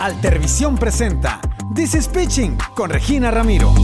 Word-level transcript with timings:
Altervisión 0.00 0.78
presenta 0.78 1.40
This 1.74 1.94
is 1.94 2.08
Pitching 2.08 2.56
con 2.74 2.88
Regina 2.88 3.30
Ramiro. 3.30 3.74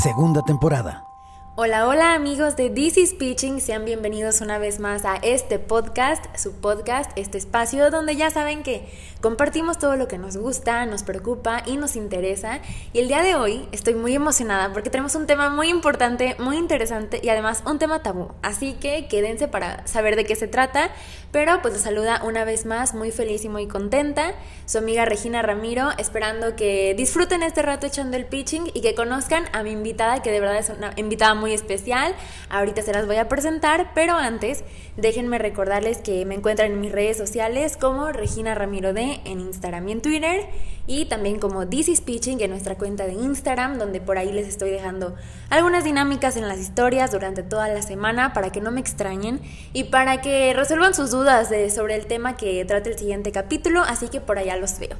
Segunda 0.00 0.40
temporada. 0.42 1.11
Hola, 1.54 1.86
hola 1.86 2.14
amigos 2.14 2.56
de 2.56 2.70
This 2.70 2.96
is 2.96 3.12
Pitching, 3.12 3.60
sean 3.60 3.84
bienvenidos 3.84 4.40
una 4.40 4.56
vez 4.56 4.80
más 4.80 5.04
a 5.04 5.16
este 5.16 5.58
podcast, 5.58 6.24
su 6.34 6.52
podcast, 6.62 7.10
este 7.14 7.36
espacio 7.36 7.90
donde 7.90 8.16
ya 8.16 8.30
saben 8.30 8.62
que 8.62 8.88
compartimos 9.20 9.78
todo 9.78 9.96
lo 9.96 10.08
que 10.08 10.16
nos 10.16 10.38
gusta, 10.38 10.86
nos 10.86 11.02
preocupa 11.02 11.62
y 11.66 11.76
nos 11.76 11.94
interesa. 11.94 12.60
Y 12.94 13.00
el 13.00 13.08
día 13.08 13.22
de 13.22 13.34
hoy 13.34 13.68
estoy 13.70 13.92
muy 13.92 14.14
emocionada 14.14 14.72
porque 14.72 14.88
tenemos 14.88 15.14
un 15.14 15.26
tema 15.26 15.50
muy 15.50 15.68
importante, 15.68 16.36
muy 16.38 16.56
interesante 16.56 17.20
y 17.22 17.28
además 17.28 17.62
un 17.66 17.78
tema 17.78 18.02
tabú. 18.02 18.30
Así 18.40 18.72
que 18.72 19.06
quédense 19.08 19.46
para 19.46 19.86
saber 19.86 20.16
de 20.16 20.24
qué 20.24 20.36
se 20.36 20.48
trata. 20.48 20.90
Pero 21.32 21.62
pues 21.62 21.72
les 21.72 21.82
saluda 21.82 22.20
una 22.24 22.44
vez 22.44 22.66
más, 22.66 22.94
muy 22.94 23.10
feliz 23.10 23.44
y 23.46 23.48
muy 23.48 23.66
contenta, 23.66 24.34
su 24.66 24.76
amiga 24.76 25.06
Regina 25.06 25.40
Ramiro, 25.40 25.88
esperando 25.96 26.56
que 26.56 26.94
disfruten 26.94 27.42
este 27.42 27.62
rato 27.62 27.86
echando 27.86 28.18
el 28.18 28.26
pitching 28.26 28.70
y 28.74 28.82
que 28.82 28.94
conozcan 28.94 29.44
a 29.54 29.62
mi 29.62 29.70
invitada, 29.70 30.20
que 30.20 30.30
de 30.30 30.40
verdad 30.40 30.58
es 30.58 30.68
una 30.68 30.92
invitada 30.96 31.34
muy 31.42 31.52
especial. 31.52 32.14
Ahorita 32.48 32.82
se 32.82 32.92
las 32.92 33.06
voy 33.06 33.16
a 33.16 33.28
presentar, 33.28 33.90
pero 33.94 34.14
antes 34.14 34.62
déjenme 34.96 35.38
recordarles 35.38 35.98
que 35.98 36.24
me 36.24 36.36
encuentran 36.36 36.70
en 36.70 36.80
mis 36.80 36.92
redes 36.92 37.16
sociales 37.16 37.76
como 37.76 38.12
Regina 38.12 38.54
Ramiro 38.54 38.92
D 38.92 39.20
en 39.24 39.40
Instagram 39.40 39.88
y 39.88 39.92
en 39.92 40.00
Twitter 40.00 40.46
y 40.86 41.06
también 41.06 41.38
como 41.38 41.66
This 41.66 41.88
is 41.88 42.00
Pitching 42.00 42.40
en 42.40 42.50
nuestra 42.50 42.76
cuenta 42.76 43.06
de 43.06 43.14
Instagram, 43.14 43.78
donde 43.78 44.00
por 44.00 44.18
ahí 44.18 44.32
les 44.32 44.46
estoy 44.46 44.70
dejando 44.70 45.16
algunas 45.50 45.82
dinámicas 45.82 46.36
en 46.36 46.46
las 46.46 46.60
historias 46.60 47.10
durante 47.10 47.42
toda 47.42 47.68
la 47.68 47.82
semana 47.82 48.32
para 48.32 48.50
que 48.50 48.60
no 48.60 48.70
me 48.70 48.80
extrañen 48.80 49.40
y 49.72 49.84
para 49.84 50.20
que 50.20 50.52
resuelvan 50.54 50.94
sus 50.94 51.10
dudas 51.10 51.50
sobre 51.74 51.96
el 51.96 52.06
tema 52.06 52.36
que 52.36 52.64
trata 52.64 52.88
el 52.88 52.98
siguiente 52.98 53.32
capítulo, 53.32 53.82
así 53.82 54.08
que 54.08 54.20
por 54.20 54.38
allá 54.38 54.56
los 54.56 54.78
veo. 54.78 54.96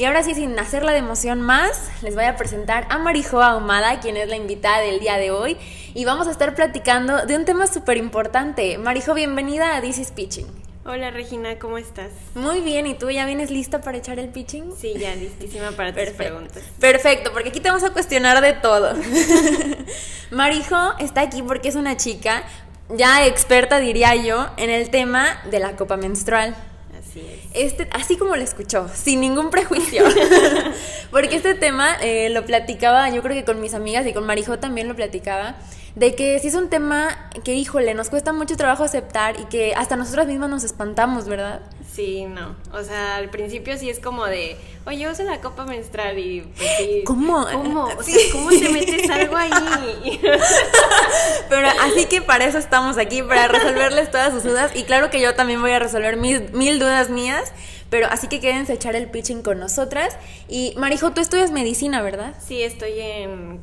Y 0.00 0.06
ahora 0.06 0.22
sí, 0.22 0.34
sin 0.34 0.58
hacerla 0.58 0.92
de 0.92 0.98
emoción 1.00 1.42
más, 1.42 1.90
les 2.00 2.14
voy 2.14 2.24
a 2.24 2.34
presentar 2.34 2.86
a 2.88 2.96
Marijo 2.96 3.42
Ahumada, 3.42 4.00
quien 4.00 4.16
es 4.16 4.30
la 4.30 4.36
invitada 4.36 4.80
del 4.80 4.98
día 4.98 5.18
de 5.18 5.30
hoy, 5.30 5.58
y 5.92 6.06
vamos 6.06 6.26
a 6.26 6.30
estar 6.30 6.54
platicando 6.54 7.26
de 7.26 7.36
un 7.36 7.44
tema 7.44 7.66
súper 7.66 7.98
importante. 7.98 8.78
Marijo, 8.78 9.12
bienvenida 9.12 9.76
a 9.76 9.82
This 9.82 9.98
is 9.98 10.10
Pitching. 10.10 10.46
Hola 10.86 11.10
Regina, 11.10 11.58
¿cómo 11.58 11.76
estás? 11.76 12.12
Muy 12.34 12.62
bien, 12.62 12.86
¿y 12.86 12.94
tú 12.94 13.10
ya 13.10 13.26
vienes 13.26 13.50
lista 13.50 13.82
para 13.82 13.98
echar 13.98 14.18
el 14.18 14.30
pitching? 14.30 14.72
Sí, 14.74 14.94
ya 14.98 15.14
listísima 15.14 15.72
para 15.72 15.92
tus 15.92 16.14
preguntas. 16.14 16.62
Perfecto, 16.80 17.30
porque 17.34 17.50
aquí 17.50 17.60
te 17.60 17.68
vamos 17.68 17.84
a 17.84 17.90
cuestionar 17.92 18.40
de 18.40 18.54
todo. 18.54 18.94
Marijo 20.30 20.94
está 20.98 21.20
aquí 21.20 21.42
porque 21.42 21.68
es 21.68 21.74
una 21.74 21.98
chica 21.98 22.44
ya 22.88 23.26
experta, 23.26 23.78
diría 23.78 24.14
yo, 24.14 24.48
en 24.56 24.70
el 24.70 24.88
tema 24.88 25.42
de 25.50 25.58
la 25.60 25.76
copa 25.76 25.98
menstrual. 25.98 26.56
Así 27.10 27.20
es. 27.20 27.72
Este, 27.72 27.88
así 27.92 28.16
como 28.16 28.36
lo 28.36 28.42
escuchó, 28.42 28.88
sin 28.94 29.20
ningún 29.20 29.50
prejuicio. 29.50 30.04
porque 31.10 31.36
este 31.36 31.54
tema 31.54 31.96
eh, 32.00 32.30
lo 32.30 32.44
platicaba, 32.44 33.10
yo 33.10 33.22
creo 33.22 33.34
que 33.34 33.44
con 33.44 33.60
mis 33.60 33.74
amigas 33.74 34.06
y 34.06 34.12
con 34.12 34.24
Marijo 34.24 34.58
también 34.58 34.86
lo 34.86 34.94
platicaba 34.94 35.56
de 35.96 36.14
que 36.14 36.38
si 36.38 36.48
es 36.48 36.54
un 36.54 36.68
tema 36.68 37.30
que, 37.44 37.54
híjole, 37.54 37.94
nos 37.94 38.10
cuesta 38.10 38.32
mucho 38.32 38.56
trabajo 38.56 38.84
aceptar 38.84 39.38
y 39.40 39.44
que 39.44 39.74
hasta 39.74 39.96
nosotras 39.96 40.26
mismas 40.26 40.50
nos 40.50 40.64
espantamos, 40.64 41.26
¿verdad? 41.26 41.60
Sí, 41.92 42.24
no. 42.24 42.54
O 42.72 42.82
sea, 42.84 43.16
al 43.16 43.30
principio 43.30 43.76
sí 43.76 43.90
es 43.90 43.98
como 43.98 44.24
de, 44.26 44.56
oye, 44.86 45.08
usa 45.10 45.24
la 45.24 45.40
copa 45.40 45.64
menstrual 45.64 46.18
y 46.18 46.42
pues 46.42 46.70
sí. 46.78 47.02
¿Cómo? 47.04 47.44
¿Cómo? 47.52 47.84
O 47.86 48.02
sea, 48.02 48.16
¿cómo 48.32 48.50
te 48.50 48.68
metes 48.68 49.10
algo 49.10 49.36
ahí? 49.36 50.20
Pero 51.48 51.68
así 51.82 52.06
que 52.06 52.22
para 52.22 52.44
eso 52.44 52.58
estamos 52.58 52.96
aquí, 52.96 53.22
para 53.22 53.48
resolverles 53.48 54.10
todas 54.10 54.32
sus 54.32 54.44
dudas. 54.44 54.70
Y 54.74 54.84
claro 54.84 55.10
que 55.10 55.20
yo 55.20 55.34
también 55.34 55.60
voy 55.60 55.72
a 55.72 55.80
resolver 55.80 56.16
mis 56.16 56.52
mil 56.52 56.78
dudas 56.78 57.10
mías. 57.10 57.52
Pero 57.90 58.06
así 58.08 58.28
que 58.28 58.38
quédense 58.38 58.70
a 58.70 58.74
echar 58.76 58.94
el 58.94 59.10
pitching 59.10 59.42
con 59.42 59.58
nosotras. 59.58 60.16
Y 60.48 60.74
Marijo, 60.76 61.10
tú 61.10 61.20
estudias 61.20 61.50
medicina, 61.50 62.00
¿verdad? 62.02 62.34
Sí, 62.40 62.62
estoy 62.62 63.00
en 63.00 63.60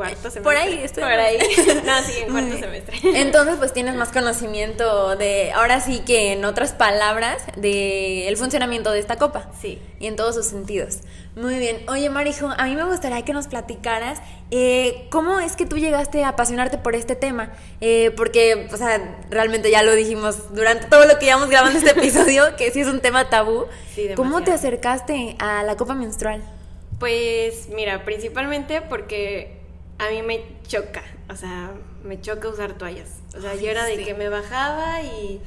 cuarto 0.00 0.30
semestre. 0.30 0.42
Por 0.42 0.56
ahí, 0.56 0.80
estoy 0.82 1.02
por 1.02 1.12
ahí. 1.12 1.38
no, 1.84 2.02
sí, 2.02 2.20
en 2.20 2.32
cuarto 2.32 2.58
semestre. 2.58 2.98
Entonces, 3.02 3.56
pues 3.58 3.72
tienes 3.72 3.94
más 3.96 4.10
conocimiento 4.10 5.16
de, 5.16 5.52
ahora 5.52 5.80
sí 5.80 6.00
que 6.06 6.32
en 6.32 6.44
otras 6.46 6.72
palabras, 6.72 7.42
de 7.56 8.26
el 8.28 8.36
funcionamiento 8.38 8.92
de 8.92 8.98
esta 8.98 9.16
copa. 9.16 9.50
Sí. 9.60 9.80
Y 9.98 10.06
en 10.06 10.16
todos 10.16 10.34
sus 10.34 10.46
sentidos. 10.46 11.00
Muy 11.36 11.58
bien. 11.58 11.82
Oye, 11.88 12.08
Marijo, 12.08 12.48
a 12.56 12.64
mí 12.64 12.74
me 12.74 12.84
gustaría 12.84 13.22
que 13.22 13.34
nos 13.34 13.46
platicaras 13.46 14.20
eh, 14.50 15.06
cómo 15.10 15.38
es 15.38 15.54
que 15.54 15.66
tú 15.66 15.76
llegaste 15.76 16.24
a 16.24 16.30
apasionarte 16.30 16.78
por 16.78 16.94
este 16.94 17.14
tema. 17.14 17.52
Eh, 17.82 18.10
porque, 18.16 18.68
o 18.72 18.76
sea, 18.78 19.20
realmente 19.28 19.70
ya 19.70 19.82
lo 19.82 19.94
dijimos 19.94 20.54
durante 20.54 20.86
todo 20.86 21.04
lo 21.04 21.18
que 21.18 21.26
llevamos 21.26 21.50
grabando 21.50 21.78
este 21.78 21.90
episodio, 21.98 22.56
que 22.56 22.70
sí 22.70 22.80
es 22.80 22.88
un 22.88 23.00
tema 23.00 23.28
tabú. 23.28 23.66
Sí, 23.94 24.08
¿Cómo 24.16 24.42
te 24.42 24.52
acercaste 24.52 25.36
a 25.38 25.62
la 25.62 25.76
copa 25.76 25.94
menstrual? 25.94 26.42
Pues 26.98 27.68
mira, 27.68 28.04
principalmente 28.04 28.82
porque 28.82 29.59
a 30.00 30.10
mí 30.10 30.22
me 30.22 30.42
choca, 30.66 31.02
o 31.28 31.36
sea, 31.36 31.72
me 32.02 32.20
choca 32.20 32.48
usar 32.48 32.72
toallas. 32.72 33.18
O 33.36 33.40
sea, 33.40 33.54
yo 33.54 33.70
era 33.70 33.84
de 33.84 34.02
que 34.02 34.14
me 34.14 34.30
bajaba 34.30 35.02
y, 35.02 35.40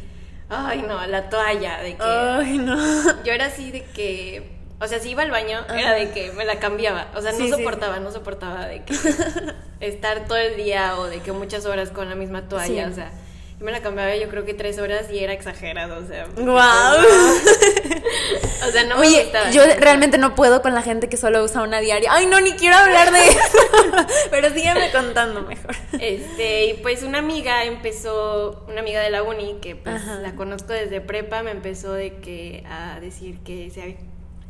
ay 0.49 0.83
no, 0.87 1.05
la 1.07 1.29
toalla, 1.29 1.81
de 1.81 1.95
que... 1.95 2.03
Ay 2.03 2.59
no. 2.59 3.23
Yo 3.23 3.33
era 3.33 3.47
así 3.47 3.71
de 3.71 3.83
que, 3.83 4.51
o 4.79 4.87
sea, 4.87 4.99
si 4.99 5.09
iba 5.09 5.23
al 5.23 5.31
baño, 5.31 5.65
era 5.75 5.93
de 5.93 6.11
que 6.11 6.31
me 6.33 6.45
la 6.45 6.59
cambiaba. 6.59 7.07
O 7.15 7.21
sea, 7.21 7.31
no 7.31 7.47
soportaba, 7.47 7.99
no 7.99 8.11
soportaba 8.11 8.67
de 8.67 8.83
que 8.83 8.93
estar 9.79 10.27
todo 10.27 10.37
el 10.37 10.55
día 10.55 10.99
o 10.99 11.05
de 11.07 11.19
que 11.21 11.31
muchas 11.31 11.65
horas 11.65 11.89
con 11.89 12.07
la 12.07 12.15
misma 12.15 12.47
toalla, 12.47 12.87
o 12.87 12.93
sea 12.93 13.11
me 13.59 13.71
la 13.71 13.81
cambiaba 13.81 14.15
yo 14.15 14.29
creo 14.29 14.45
que 14.45 14.53
tres 14.53 14.79
horas 14.79 15.09
y 15.11 15.19
era 15.19 15.33
exagerado, 15.33 16.03
o 16.03 16.07
sea. 16.07 16.27
¡Wow! 16.35 16.53
o 18.67 18.71
sea, 18.71 18.83
no 18.85 18.97
Oye, 18.97 19.31
yo 19.51 19.63
realmente 19.79 20.17
no 20.17 20.35
puedo 20.35 20.61
con 20.61 20.73
la 20.73 20.81
gente 20.81 21.09
que 21.09 21.17
solo 21.17 21.43
usa 21.43 21.61
una 21.61 21.79
diaria. 21.79 22.09
Ay, 22.11 22.25
no, 22.25 22.39
ni 22.41 22.53
quiero 22.53 22.75
hablar 22.75 23.11
de 23.11 23.27
eso. 23.27 23.57
Pero 24.31 24.49
sígueme 24.49 24.91
contando 24.91 25.41
mejor. 25.41 25.75
Este, 25.99 26.65
y 26.65 26.73
pues 26.75 27.03
una 27.03 27.19
amiga 27.19 27.63
empezó, 27.63 28.65
una 28.67 28.81
amiga 28.81 29.01
de 29.01 29.09
la 29.09 29.23
uni, 29.23 29.57
que 29.61 29.75
pues 29.75 30.05
la 30.05 30.35
conozco 30.35 30.73
desde 30.73 31.01
prepa, 31.01 31.43
me 31.43 31.51
empezó 31.51 31.93
de 31.93 32.17
que 32.17 32.63
a 32.69 32.99
decir 32.99 33.39
que 33.39 33.69
se 33.69 33.81
había, 33.81 33.95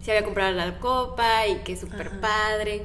se 0.02 0.12
había 0.12 0.24
comprado 0.24 0.54
la 0.54 0.80
copa 0.80 1.48
y 1.48 1.58
que 1.58 1.78
súper 1.78 2.20
padre. 2.20 2.84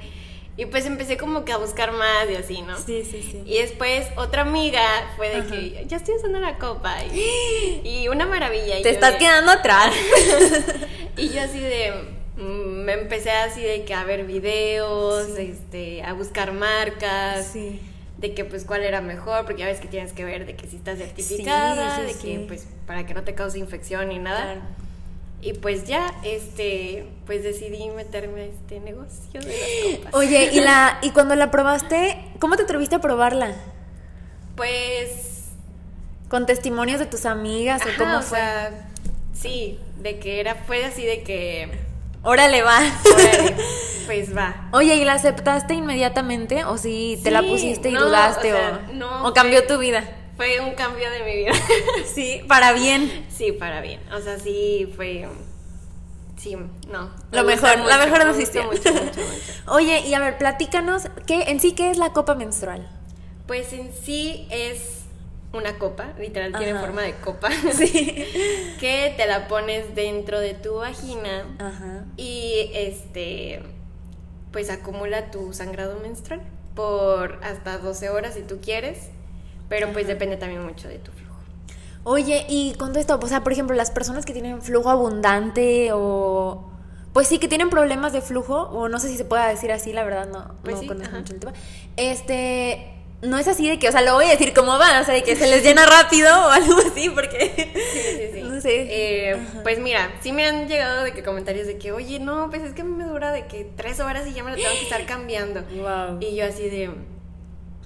Y 0.58 0.66
pues 0.66 0.86
empecé 0.86 1.16
como 1.16 1.44
que 1.44 1.52
a 1.52 1.56
buscar 1.56 1.92
más 1.92 2.28
y 2.28 2.34
así, 2.34 2.62
¿no? 2.62 2.76
Sí, 2.76 3.04
sí, 3.08 3.22
sí. 3.22 3.42
Y 3.46 3.58
después 3.58 4.08
otra 4.16 4.42
amiga 4.42 4.82
fue 5.16 5.28
de 5.28 5.46
que 5.46 5.84
ya 5.86 5.98
estoy 5.98 6.16
usando 6.16 6.40
la 6.40 6.58
copa 6.58 6.96
y, 7.04 8.08
una 8.10 8.26
maravilla. 8.26 8.82
Te 8.82 8.90
estás 8.90 9.14
quedando 9.14 9.52
atrás. 9.52 9.94
y 11.16 11.28
yo 11.28 11.42
así 11.42 11.60
de 11.60 11.92
mm, 12.38 12.40
me 12.84 12.94
empecé 12.94 13.30
así 13.30 13.62
de 13.62 13.84
que 13.84 13.94
a 13.94 14.02
ver 14.02 14.24
videos, 14.24 15.28
este, 15.38 16.02
a 16.02 16.12
buscar 16.12 16.50
marcas. 16.52 17.50
Sí. 17.52 17.80
De 18.16 18.34
que 18.34 18.44
pues 18.44 18.64
cuál 18.64 18.82
era 18.82 19.00
mejor, 19.00 19.44
porque 19.44 19.60
ya 19.60 19.66
ves 19.66 19.78
que 19.78 19.86
tienes 19.86 20.12
que 20.12 20.24
ver 20.24 20.44
de 20.44 20.56
que 20.56 20.66
si 20.66 20.74
estás 20.74 20.98
certificada, 20.98 22.02
de 22.02 22.14
que 22.14 22.44
pues 22.48 22.66
para 22.84 23.06
que 23.06 23.14
no 23.14 23.22
te 23.22 23.36
cause 23.36 23.60
infección 23.60 24.08
ni 24.08 24.18
nada. 24.18 24.54
Claro. 24.54 24.87
Y 25.40 25.52
pues 25.52 25.84
ya, 25.84 26.12
este, 26.24 27.06
pues 27.26 27.44
decidí 27.44 27.88
meterme 27.90 28.40
a 28.40 28.44
este 28.46 28.80
negocio 28.80 29.40
de 29.40 29.46
las 29.46 29.96
copas. 29.96 30.14
Oye, 30.14 30.50
y 30.52 30.60
la, 30.60 30.98
y 31.02 31.10
cuando 31.10 31.36
la 31.36 31.50
probaste, 31.50 32.18
¿cómo 32.40 32.56
te 32.56 32.64
atreviste 32.64 32.96
a 32.96 33.00
probarla? 33.00 33.54
Pues 34.56 35.44
con 36.28 36.44
testimonios 36.44 36.98
de 36.98 37.06
tus 37.06 37.24
amigas 37.24 37.82
o 37.82 37.88
cómo 37.96 38.20
fue. 38.20 38.40
sí, 39.32 39.78
de 39.98 40.18
que 40.18 40.40
era, 40.40 40.56
fue 40.56 40.84
así 40.84 41.04
de 41.04 41.22
que. 41.22 41.70
Órale, 42.24 42.62
va. 42.62 42.80
Órale, 43.14 43.56
pues 44.06 44.36
va. 44.36 44.68
Oye, 44.72 44.96
¿y 44.96 45.04
la 45.04 45.14
aceptaste 45.14 45.74
inmediatamente? 45.74 46.64
¿O 46.64 46.78
si 46.78 47.20
te 47.22 47.30
la 47.30 47.42
pusiste 47.42 47.90
y 47.90 47.94
dudaste? 47.94 48.52
O, 48.54 49.28
o 49.28 49.32
cambió 49.32 49.64
tu 49.68 49.78
vida? 49.78 50.02
Fue 50.38 50.60
un 50.60 50.74
cambio 50.76 51.10
de 51.10 51.24
mi 51.24 51.36
vida. 51.36 51.52
sí, 52.14 52.42
para 52.46 52.72
bien. 52.72 53.26
Sí, 53.28 53.50
para 53.50 53.80
bien. 53.80 54.00
O 54.12 54.20
sea, 54.20 54.38
sí 54.38 54.90
fue 54.94 55.28
sí, 56.36 56.54
no. 56.54 57.10
Lo 57.32 57.42
mejor, 57.42 57.76
la 57.80 57.98
mejor. 57.98 58.24
Mucho, 58.24 58.62
mucho, 58.62 58.92
mucho. 58.92 59.20
Oye, 59.66 60.06
y 60.06 60.14
a 60.14 60.20
ver, 60.20 60.38
platícanos, 60.38 61.08
¿qué, 61.26 61.42
en 61.48 61.58
sí 61.58 61.72
qué 61.72 61.90
es 61.90 61.98
la 61.98 62.12
copa 62.12 62.36
menstrual? 62.36 62.88
Pues 63.48 63.72
en 63.72 63.92
sí 63.92 64.46
es 64.50 65.06
una 65.52 65.76
copa, 65.76 66.12
literal 66.20 66.52
tiene 66.56 66.78
forma 66.78 67.02
de 67.02 67.16
copa. 67.16 67.48
Sí. 67.74 68.24
que 68.78 69.14
te 69.16 69.26
la 69.26 69.48
pones 69.48 69.96
dentro 69.96 70.38
de 70.38 70.54
tu 70.54 70.76
vagina. 70.76 71.46
Ajá. 71.58 72.04
Y 72.16 72.70
este 72.74 73.60
pues 74.52 74.70
acumula 74.70 75.32
tu 75.32 75.52
sangrado 75.52 75.98
menstrual 75.98 76.40
por 76.76 77.40
hasta 77.42 77.78
12 77.78 78.08
horas 78.10 78.34
si 78.34 78.42
tú 78.42 78.60
quieres 78.62 79.10
pero 79.68 79.92
pues 79.92 80.06
depende 80.06 80.36
también 80.36 80.64
mucho 80.64 80.88
de 80.88 80.98
tu 80.98 81.12
flujo. 81.12 81.28
Oye, 82.04 82.46
y 82.48 82.74
con 82.74 82.90
todo 82.90 83.00
esto, 83.00 83.18
o 83.20 83.26
sea, 83.26 83.42
por 83.42 83.52
ejemplo, 83.52 83.76
las 83.76 83.90
personas 83.90 84.24
que 84.24 84.32
tienen 84.32 84.62
flujo 84.62 84.90
abundante 84.90 85.90
o... 85.92 86.70
Pues 87.12 87.26
sí, 87.26 87.38
que 87.38 87.48
tienen 87.48 87.70
problemas 87.70 88.12
de 88.12 88.20
flujo, 88.20 88.62
o 88.62 88.88
no 88.88 89.00
sé 89.00 89.08
si 89.08 89.16
se 89.16 89.24
pueda 89.24 89.48
decir 89.48 89.72
así, 89.72 89.92
la 89.92 90.04
verdad, 90.04 90.28
no, 90.28 90.54
pues 90.62 90.82
no 90.82 90.86
conozco 90.86 91.16
mucho 91.16 91.32
el 91.32 91.40
tema. 91.40 91.52
Este, 91.96 92.98
no 93.22 93.38
es 93.38 93.48
así 93.48 93.68
de 93.68 93.78
que, 93.78 93.88
o 93.88 93.92
sea, 93.92 94.02
lo 94.02 94.14
voy 94.14 94.26
a 94.26 94.30
decir 94.30 94.52
cómo 94.54 94.78
va, 94.78 95.00
o 95.00 95.04
sea, 95.04 95.14
de 95.14 95.22
que 95.22 95.34
se 95.34 95.48
les 95.48 95.62
llena 95.62 95.84
rápido 95.86 96.30
o 96.30 96.48
algo 96.50 96.76
así, 96.78 97.10
porque. 97.10 97.72
Sí, 97.74 98.00
sí, 98.00 98.30
sí. 98.34 98.42
No 98.48 98.62
sé. 98.62 98.86
Eh, 98.90 99.36
pues 99.62 99.78
mira, 99.78 100.10
sí 100.20 100.32
me 100.32 100.44
han 100.44 100.68
llegado 100.68 101.04
de 101.04 101.12
que 101.12 101.22
comentarios 101.22 101.66
de 101.66 101.78
que, 101.78 101.92
oye, 101.92 102.18
no, 102.18 102.50
pues 102.50 102.62
es 102.62 102.72
que 102.72 102.82
a 102.82 102.84
mí 102.84 102.90
me 102.90 103.04
dura 103.04 103.30
de 103.30 103.46
que 103.46 103.64
tres 103.76 104.00
horas 104.00 104.26
y 104.26 104.32
ya 104.32 104.42
me 104.42 104.50
lo 104.50 104.56
tengo 104.56 104.70
que 104.70 104.82
estar 104.82 105.04
cambiando. 105.06 105.62
Wow. 105.62 106.18
Y 106.20 106.34
yo 106.34 106.44
así 106.44 106.68
de, 106.68 106.90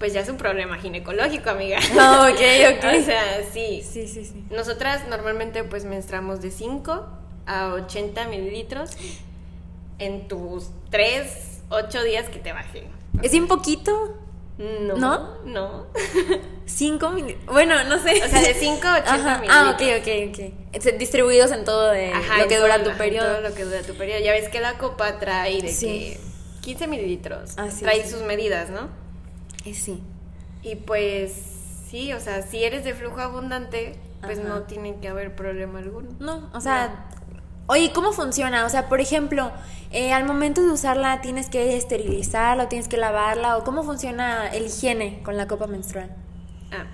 pues 0.02 0.12
ya 0.14 0.20
es 0.20 0.28
un 0.28 0.36
problema 0.36 0.78
ginecológico, 0.78 1.50
amiga. 1.50 1.78
Ah, 1.96 2.28
ok, 2.28 2.40
ok. 2.76 2.84
o 3.00 3.04
sea, 3.04 3.22
sí. 3.52 3.84
Sí, 3.88 4.08
sí, 4.08 4.24
sí. 4.24 4.44
Nosotras 4.50 5.06
normalmente 5.08 5.62
pues 5.62 5.84
menstruamos 5.84 6.42
de 6.42 6.50
5 6.50 7.06
a 7.46 7.68
80 7.74 8.26
mililitros 8.26 8.90
en 10.00 10.26
tus 10.26 10.70
3, 10.90 11.60
8 11.68 12.02
días 12.02 12.28
que 12.30 12.40
te 12.40 12.52
bajen. 12.52 12.86
¿Es 13.22 13.30
bien 13.30 13.46
poquito? 13.46 14.16
No. 14.58 14.96
¿No? 14.96 15.36
No. 15.44 15.86
¿Cinco 16.66 17.10
mil? 17.10 17.36
Bueno, 17.46 17.84
no 17.84 18.02
sé. 18.02 18.20
O 18.24 18.28
sea, 18.28 18.40
de 18.40 18.54
5 18.54 18.80
a 18.84 18.94
80 18.98 19.12
Ajá. 19.14 19.38
mililitros. 19.40 19.56
Ah, 19.56 19.70
ok, 19.70 20.34
ok, 20.34 20.84
ok. 20.90 20.98
Distribuidos 20.98 21.52
en 21.52 21.64
todo 21.64 21.92
de 21.92 22.12
Ajá, 22.12 22.38
lo 22.38 22.48
que 22.48 22.58
dura 22.58 22.82
todo- 22.82 22.90
tu 22.90 22.98
periodo. 22.98 23.28
Todo 23.36 23.40
lo 23.48 23.54
que 23.54 23.64
dura 23.64 23.82
tu 23.82 23.94
periodo. 23.94 24.18
Ya 24.18 24.32
ves 24.32 24.48
que 24.48 24.58
la 24.58 24.78
copa 24.78 25.20
trae 25.20 25.62
de 25.62 25.68
Sí. 25.68 25.86
que 25.86 26.20
15 26.62 26.88
mililitros. 26.88 27.52
Ah, 27.56 27.70
sí, 27.70 27.84
trae 27.84 28.02
sí. 28.02 28.10
sus 28.10 28.22
medidas, 28.22 28.68
¿no? 28.68 29.00
Eh, 29.64 29.74
sí. 29.74 30.02
Y 30.62 30.76
pues 30.76 31.32
sí, 31.88 32.12
o 32.12 32.20
sea, 32.20 32.42
si 32.42 32.64
eres 32.64 32.84
de 32.84 32.94
flujo 32.94 33.20
abundante, 33.20 33.98
pues 34.22 34.38
Ajá. 34.38 34.48
no 34.48 34.62
tiene 34.62 34.96
que 35.00 35.08
haber 35.08 35.34
problema 35.34 35.80
alguno. 35.80 36.10
No, 36.20 36.48
o 36.54 36.60
sea, 36.60 37.06
oye, 37.66 37.92
¿cómo 37.92 38.12
funciona? 38.12 38.64
O 38.64 38.68
sea, 38.68 38.88
por 38.88 39.00
ejemplo, 39.00 39.52
eh, 39.90 40.12
al 40.12 40.24
momento 40.24 40.62
de 40.62 40.70
usarla 40.70 41.20
tienes 41.20 41.48
que 41.48 41.76
esterilizarla 41.76 42.64
o 42.64 42.68
tienes 42.68 42.88
que 42.88 42.96
lavarla 42.96 43.56
o 43.56 43.64
cómo 43.64 43.82
funciona 43.82 44.48
el 44.48 44.66
higiene 44.66 45.22
con 45.22 45.36
la 45.36 45.48
copa 45.48 45.66
menstrual. 45.66 46.14
Ah, 46.70 46.86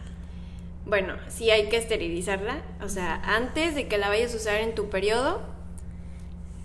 bueno, 0.87 1.15
sí 1.29 1.50
hay 1.50 1.69
que 1.69 1.76
esterilizarla, 1.76 2.62
o 2.82 2.88
sea, 2.88 3.20
antes 3.25 3.75
de 3.75 3.88
que 3.88 3.99
la 3.99 4.09
vayas 4.09 4.32
a 4.32 4.37
usar 4.38 4.56
en 4.56 4.75
tu 4.75 4.88
periodo 4.88 5.43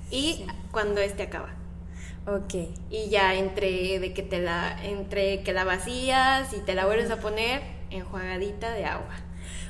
y 0.09 0.45
cuando 0.71 1.01
este 1.01 1.23
acaba. 1.23 1.49
Ok. 2.25 2.53
Y 2.89 3.09
ya 3.09 3.35
entre 3.35 3.99
de 3.99 4.13
que 4.13 4.23
te 4.23 4.39
la 4.39 4.77
entre 4.83 5.43
que 5.43 5.51
la 5.51 5.65
vacías 5.65 6.53
y 6.53 6.59
te 6.59 6.73
la 6.73 6.85
vuelves 6.85 7.11
a 7.11 7.17
poner 7.17 7.61
enjuagadita 7.89 8.71
de 8.71 8.85
agua. 8.85 9.13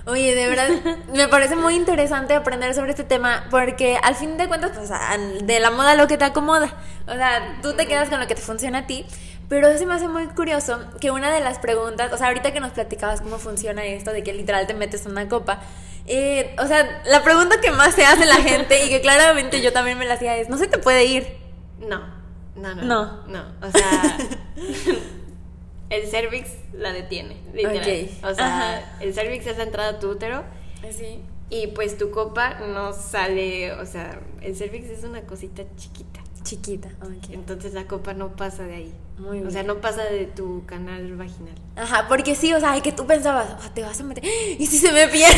Oye, 0.05 0.35
de 0.35 0.47
verdad, 0.47 0.67
me 1.13 1.27
parece 1.29 1.55
muy 1.55 1.75
interesante 1.75 2.33
aprender 2.33 2.73
sobre 2.75 2.91
este 2.91 3.03
tema 3.03 3.45
porque 3.49 3.97
al 4.01 4.15
fin 4.15 4.37
de 4.37 4.47
cuentas, 4.47 4.71
pues 4.75 4.91
de 5.47 5.59
la 5.59 5.71
moda 5.71 5.95
lo 5.95 6.07
que 6.07 6.17
te 6.17 6.25
acomoda. 6.25 6.73
O 7.07 7.13
sea, 7.13 7.59
tú 7.61 7.73
te 7.73 7.87
quedas 7.87 8.09
con 8.09 8.19
lo 8.19 8.27
que 8.27 8.35
te 8.35 8.41
funciona 8.41 8.79
a 8.79 8.87
ti. 8.87 9.05
Pero 9.49 9.77
sí 9.77 9.85
me 9.85 9.93
hace 9.93 10.07
muy 10.07 10.27
curioso 10.27 10.79
que 10.99 11.11
una 11.11 11.31
de 11.31 11.41
las 11.41 11.59
preguntas, 11.59 12.11
o 12.13 12.17
sea, 12.17 12.27
ahorita 12.27 12.53
que 12.53 12.59
nos 12.59 12.71
platicabas 12.71 13.21
cómo 13.21 13.37
funciona 13.37 13.83
esto 13.83 14.11
de 14.11 14.23
que 14.23 14.33
literal 14.33 14.65
te 14.67 14.73
metes 14.73 15.05
una 15.05 15.27
copa, 15.27 15.59
eh, 16.07 16.55
o 16.59 16.65
sea, 16.65 17.01
la 17.05 17.23
pregunta 17.23 17.59
que 17.61 17.69
más 17.69 17.93
se 17.93 18.05
hace 18.05 18.25
la 18.25 18.37
gente 18.37 18.85
y 18.85 18.89
que 18.89 19.01
claramente 19.01 19.61
yo 19.61 19.71
también 19.71 19.97
me 19.97 20.05
la 20.05 20.15
hacía 20.15 20.37
es, 20.37 20.49
¿no 20.49 20.57
se 20.57 20.67
te 20.67 20.77
puede 20.77 21.05
ir? 21.05 21.37
No, 21.79 22.22
no, 22.55 22.75
no. 22.75 22.83
No. 22.83 23.27
No, 23.27 23.43
o 23.67 23.71
sea, 23.71 24.17
el 25.89 26.07
cervix 26.07 26.49
la 26.73 26.91
detiene, 26.91 27.37
literal. 27.53 27.77
Ok, 27.79 28.25
O 28.31 28.33
sea, 28.33 28.77
ajá. 28.79 28.97
el 29.01 29.13
cervix 29.13 29.45
es 29.47 29.57
la 29.57 29.63
entrada 29.63 29.89
a 29.91 29.99
tu 29.99 30.09
útero 30.11 30.43
Sí. 30.91 31.21
y 31.49 31.67
pues 31.67 31.97
tu 31.97 32.11
copa 32.11 32.55
no 32.67 32.93
sale, 32.93 33.73
o 33.73 33.85
sea, 33.85 34.19
el 34.41 34.55
cervix 34.55 34.89
es 34.89 35.03
una 35.03 35.21
cosita 35.21 35.63
chiquita. 35.77 36.19
Chiquita, 36.43 36.89
ok. 37.01 37.29
Entonces 37.31 37.73
la 37.73 37.85
copa 37.87 38.13
no 38.13 38.35
pasa 38.35 38.63
de 38.63 38.75
ahí. 38.75 38.93
Muy 39.17 39.39
O 39.39 39.51
sea, 39.51 39.61
bien. 39.61 39.67
no 39.67 39.79
pasa 39.79 40.03
de 40.03 40.25
tu 40.25 40.65
canal 40.65 41.15
vaginal. 41.15 41.53
Ajá, 41.77 42.07
porque 42.09 42.35
sí, 42.35 42.53
o 42.53 42.59
sea, 42.59 42.79
que 42.81 42.91
tú 42.91 43.05
pensabas, 43.05 43.47
"Ah, 43.61 43.71
te 43.73 43.81
vas 43.81 43.99
a 44.01 44.03
meter, 44.03 44.25
¿y 44.59 44.65
si 44.65 44.77
se 44.79 44.91
me 44.91 45.07
pierde? 45.07 45.35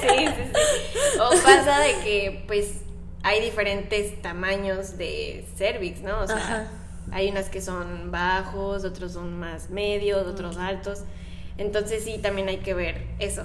Sí, 0.00 0.26
sí, 0.26 0.42
sí. 0.54 1.18
O 1.20 1.30
pasa 1.42 1.80
de 1.80 1.92
que, 2.04 2.44
pues, 2.46 2.70
hay 3.22 3.40
diferentes 3.40 4.20
tamaños 4.22 4.96
de 4.96 5.46
cervix, 5.56 6.00
¿no? 6.00 6.20
O 6.20 6.26
sea, 6.26 6.36
Ajá. 6.36 6.66
hay 7.10 7.28
unas 7.30 7.48
que 7.48 7.60
son 7.60 8.10
bajos, 8.10 8.84
otros 8.84 9.12
son 9.12 9.38
más 9.38 9.70
medios, 9.70 10.26
otros 10.26 10.56
altos. 10.56 11.00
Entonces 11.56 12.04
sí, 12.04 12.18
también 12.18 12.48
hay 12.48 12.58
que 12.58 12.74
ver 12.74 13.06
eso. 13.18 13.44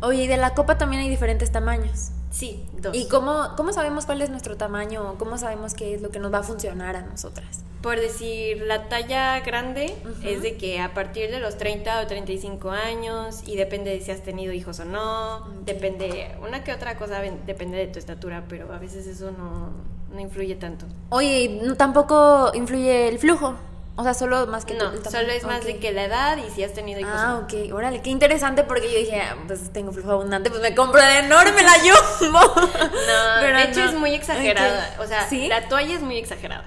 Oye, 0.00 0.24
y 0.24 0.26
de 0.26 0.36
la 0.36 0.54
copa 0.54 0.78
también 0.78 1.02
hay 1.02 1.08
diferentes 1.08 1.52
tamaños. 1.52 2.10
Sí, 2.30 2.64
dos. 2.78 2.96
¿Y 2.96 3.08
cómo, 3.08 3.54
cómo 3.56 3.72
sabemos 3.72 4.06
cuál 4.06 4.22
es 4.22 4.30
nuestro 4.30 4.56
tamaño? 4.56 5.16
¿Cómo 5.18 5.36
sabemos 5.38 5.74
qué 5.74 5.94
es 5.94 6.02
lo 6.02 6.10
que 6.10 6.18
nos 6.18 6.32
va 6.32 6.38
a 6.38 6.42
funcionar 6.42 6.96
a 6.96 7.02
nosotras? 7.02 7.60
Por 7.82 7.98
decir, 8.00 8.62
la 8.62 8.88
talla 8.88 9.40
grande 9.40 9.94
Ujú. 10.04 10.28
es 10.28 10.40
de 10.42 10.56
que 10.56 10.80
a 10.80 10.94
partir 10.94 11.30
de 11.30 11.40
los 11.40 11.58
30 11.58 12.00
o 12.00 12.06
35 12.06 12.70
años 12.70 13.40
y 13.44 13.56
depende 13.56 13.90
de 13.90 14.00
si 14.00 14.12
has 14.12 14.22
tenido 14.22 14.52
hijos 14.52 14.78
o 14.80 14.84
no, 14.84 15.36
Ok. 15.38 15.46
depende, 15.64 16.30
una 16.46 16.62
que 16.62 16.72
otra 16.72 16.96
cosa 16.96 17.20
depende 17.44 17.76
de 17.78 17.88
tu 17.88 17.98
estatura, 17.98 18.44
pero 18.48 18.72
a 18.72 18.78
veces 18.78 19.06
eso 19.08 19.32
no, 19.32 19.70
no 20.14 20.20
influye 20.20 20.54
tanto. 20.54 20.86
Oye, 21.10 21.58
no- 21.62 21.74
tampoco 21.76 22.52
influye 22.54 23.08
el 23.08 23.18
flujo. 23.18 23.56
O 23.94 24.04
sea, 24.04 24.14
solo 24.14 24.46
más 24.46 24.64
que 24.64 24.72
No, 24.72 24.90
solo 25.10 25.28
es 25.32 25.42
más 25.44 25.58
Ok. 25.60 25.64
de 25.66 25.76
que 25.78 25.92
la 25.92 26.04
edad 26.04 26.38
y 26.38 26.50
si 26.50 26.62
has 26.64 26.72
tenido 26.72 26.98
hijos. 27.00 27.12
o 27.12 27.16
Ah, 27.18 27.26
no. 27.40 27.46
ok, 27.46 27.74
órale, 27.74 28.00
qué 28.00 28.08
interesante 28.08 28.64
porque 28.64 28.90
yo 28.90 28.98
dije, 28.98 29.20
ah, 29.20 29.36
pues 29.46 29.70
tengo 29.70 29.92
flujo 29.92 30.12
abundante, 30.12 30.48
pues 30.48 30.62
me 30.62 30.74
compro 30.74 31.02
de 31.02 31.18
enorme 31.18 31.62
la 31.62 31.72
jumbo. 32.20 32.38
No, 32.38 33.40
Pero 33.40 33.58
de 33.58 33.64
hecho 33.64 33.80
no. 33.80 33.90
es 33.90 33.94
muy 33.96 34.14
exagerada. 34.14 34.94
Ok. 34.96 35.04
O 35.04 35.06
sea, 35.08 35.28
¿Sí? 35.28 35.46
la 35.48 35.68
toalla 35.68 35.94
es 35.96 36.00
muy 36.00 36.16
exagerada. 36.16 36.64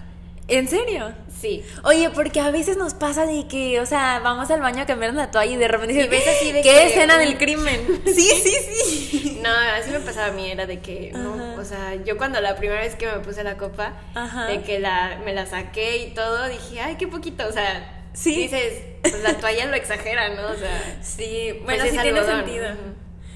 ¿En 0.47 0.67
serio? 0.67 1.11
Sí. 1.41 1.63
Oye, 1.83 2.09
porque 2.11 2.39
a 2.39 2.51
veces 2.51 2.77
nos 2.77 2.93
pasa 2.93 3.25
de 3.25 3.47
que, 3.47 3.79
o 3.79 3.85
sea, 3.85 4.19
vamos 4.23 4.49
al 4.51 4.61
baño 4.61 4.83
a 4.83 4.85
cambiar 4.85 5.13
la 5.13 5.31
toalla 5.31 5.51
y 5.53 5.57
de 5.57 5.67
repente 5.67 5.93
dices, 5.95 6.09
ves 6.09 6.27
así 6.27 6.51
de 6.51 6.61
¿qué 6.61 6.69
que- 6.69 6.85
escena 6.87 7.17
del 7.17 7.37
crimen? 7.39 8.01
Sí, 8.05 8.29
sí, 8.43 8.55
sí. 8.85 9.39
No, 9.43 9.49
así 9.49 9.89
me 9.91 9.99
pasaba 9.99 10.27
a 10.27 10.31
mí, 10.31 10.49
era 10.49 10.65
de 10.65 10.79
que, 10.79 11.11
no, 11.13 11.55
o 11.55 11.63
sea, 11.65 11.95
yo 12.05 12.17
cuando 12.17 12.39
la 12.41 12.55
primera 12.55 12.81
vez 12.81 12.95
que 12.95 13.05
me 13.07 13.19
puse 13.19 13.43
la 13.43 13.57
copa, 13.57 13.93
Ajá. 14.13 14.45
de 14.45 14.61
que 14.61 14.79
la, 14.79 15.19
me 15.25 15.33
la 15.33 15.45
saqué 15.45 15.97
y 15.97 16.13
todo, 16.13 16.47
dije, 16.47 16.79
ay, 16.79 16.95
qué 16.97 17.07
poquito, 17.07 17.47
o 17.47 17.51
sea, 17.51 18.03
Sí. 18.13 18.35
dices, 18.35 18.81
pues 19.01 19.21
la 19.23 19.33
toalla 19.37 19.65
lo 19.65 19.75
exagera, 19.75 20.29
¿no? 20.29 20.47
O 20.47 20.55
sea, 20.55 20.99
Sí, 21.01 21.49
pues 21.53 21.63
bueno, 21.65 21.83
es 21.83 21.91
sí 21.91 21.97
tiene 21.97 22.23
sentido. 22.23 22.67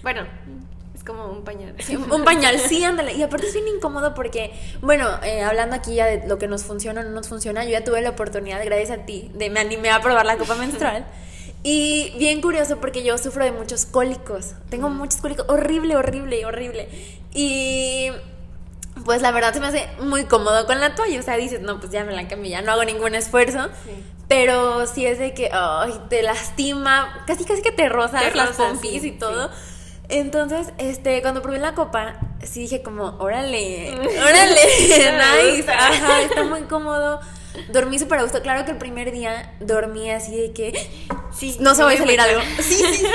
Bueno, 0.04 0.26
como 1.10 1.26
un 1.28 1.44
pañal. 1.44 1.76
Sí, 1.80 1.96
un 1.96 2.24
pañal, 2.24 2.60
sí, 2.60 2.84
ándale. 2.84 3.14
Y 3.14 3.24
aparte 3.24 3.48
es 3.48 3.54
bien 3.54 3.68
incómodo 3.68 4.14
porque, 4.14 4.54
bueno, 4.82 5.08
eh, 5.24 5.42
hablando 5.42 5.76
aquí 5.76 5.96
ya 5.96 6.06
de 6.06 6.28
lo 6.28 6.38
que 6.38 6.48
nos 6.48 6.64
funciona 6.64 7.02
o 7.02 7.04
no 7.04 7.10
nos 7.10 7.28
funciona, 7.28 7.64
yo 7.64 7.72
ya 7.72 7.84
tuve 7.84 8.02
la 8.02 8.12
oportunidad, 8.12 8.64
gracias 8.64 8.92
a 8.92 9.06
ti, 9.06 9.32
de 9.34 9.50
me 9.50 9.60
animé 9.60 9.90
a 9.90 10.02
probar 10.02 10.26
la 10.26 10.38
copa 10.38 10.56
menstrual. 10.56 11.06
Y 11.64 12.14
bien 12.18 12.42
curioso 12.42 12.78
porque 12.78 13.04
yo 13.04 13.18
sufro 13.18 13.44
de 13.44 13.52
muchos 13.52 13.86
cólicos. 13.86 14.54
Tengo 14.70 14.90
muchos 14.90 15.20
cólicos, 15.20 15.46
horrible, 15.50 15.96
horrible, 15.96 16.46
horrible. 16.46 16.88
Y 17.34 18.12
pues 19.04 19.22
la 19.22 19.32
verdad 19.32 19.54
se 19.54 19.60
me 19.60 19.68
hace 19.68 19.88
muy 20.00 20.26
cómodo 20.26 20.66
con 20.68 20.80
la 20.80 20.96
toalla. 20.96 21.20
O 21.20 21.24
sea, 21.24 21.36
dices, 21.38 21.60
no, 21.62 21.80
pues 21.80 21.92
ya 21.92 22.06
me 22.06 22.14
la 22.14 22.28
cambié, 22.28 22.52
ya 22.52 22.62
no 22.62 22.72
hago 22.72 22.86
ningún 22.86 23.16
esfuerzo. 23.16 23.66
Sí. 23.84 24.04
Pero 24.30 24.86
sí 24.86 25.06
es 25.06 25.18
de 25.18 25.34
que, 25.34 25.50
ay, 25.52 26.00
te 26.08 26.22
lastima, 26.22 27.24
casi 27.26 27.46
casi 27.46 27.64
que 27.64 27.72
te 27.72 27.90
rozas 27.90 28.22
Te 28.32 28.36
las 28.36 28.52
pompis 28.52 29.02
sí, 29.02 29.08
y 29.10 29.12
todo. 29.14 29.50
sí. 29.50 29.79
Entonces, 30.10 30.74
este, 30.80 31.22
cuando 31.22 31.42
probé 31.42 31.60
la 31.60 31.76
copa, 31.76 32.16
sí 32.44 32.62
dije 32.62 32.82
como, 32.82 33.16
órale, 33.20 33.92
órale, 33.98 34.62
nice, 35.56 35.72
ajá, 35.72 36.22
está 36.24 36.44
muy 36.44 36.64
cómodo. 36.64 37.20
Dormí 37.72 38.00
súper 38.00 38.20
a 38.20 38.24
gusto. 38.24 38.42
Claro 38.42 38.66
que 38.66 38.72
el 38.72 38.78
primer 38.78 39.12
día 39.12 39.54
dormí 39.60 40.10
así 40.12 40.36
de 40.36 40.52
que 40.54 40.74
Sí, 41.32 41.58
no 41.60 41.76
se 41.76 41.84
va 41.84 41.92
a 41.92 41.98
salir 41.98 42.20
algo. 42.20 42.42
Sí, 42.60 42.74
sí, 42.76 42.84
sí. 42.96 43.06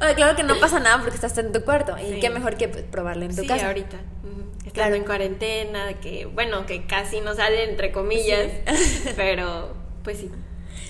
O 0.00 0.04
sea, 0.04 0.14
claro 0.14 0.36
que 0.36 0.42
no 0.42 0.58
pasa 0.60 0.80
nada 0.80 0.98
porque 1.00 1.14
estás 1.14 1.36
en 1.38 1.52
tu 1.52 1.62
cuarto. 1.64 1.96
Y 1.98 2.14
Sí. 2.14 2.20
qué 2.20 2.28
mejor 2.30 2.56
que 2.56 2.68
pues, 2.68 2.82
probarla 2.84 3.26
en 3.26 3.34
tu 3.36 3.42
Sí, 3.42 3.48
casa. 3.48 3.68
ahorita. 3.68 3.96
Ujú. 4.22 4.40
Estando 4.58 4.72
Claro. 4.72 4.94
en 4.96 5.04
cuarentena, 5.04 5.94
que, 6.00 6.26
bueno, 6.26 6.66
que 6.66 6.86
casi 6.86 7.20
no 7.20 7.34
sale, 7.34 7.64
entre 7.70 7.92
comillas, 7.92 8.48
pero, 9.16 9.74
pues 10.02 10.18
sí. 10.18 10.30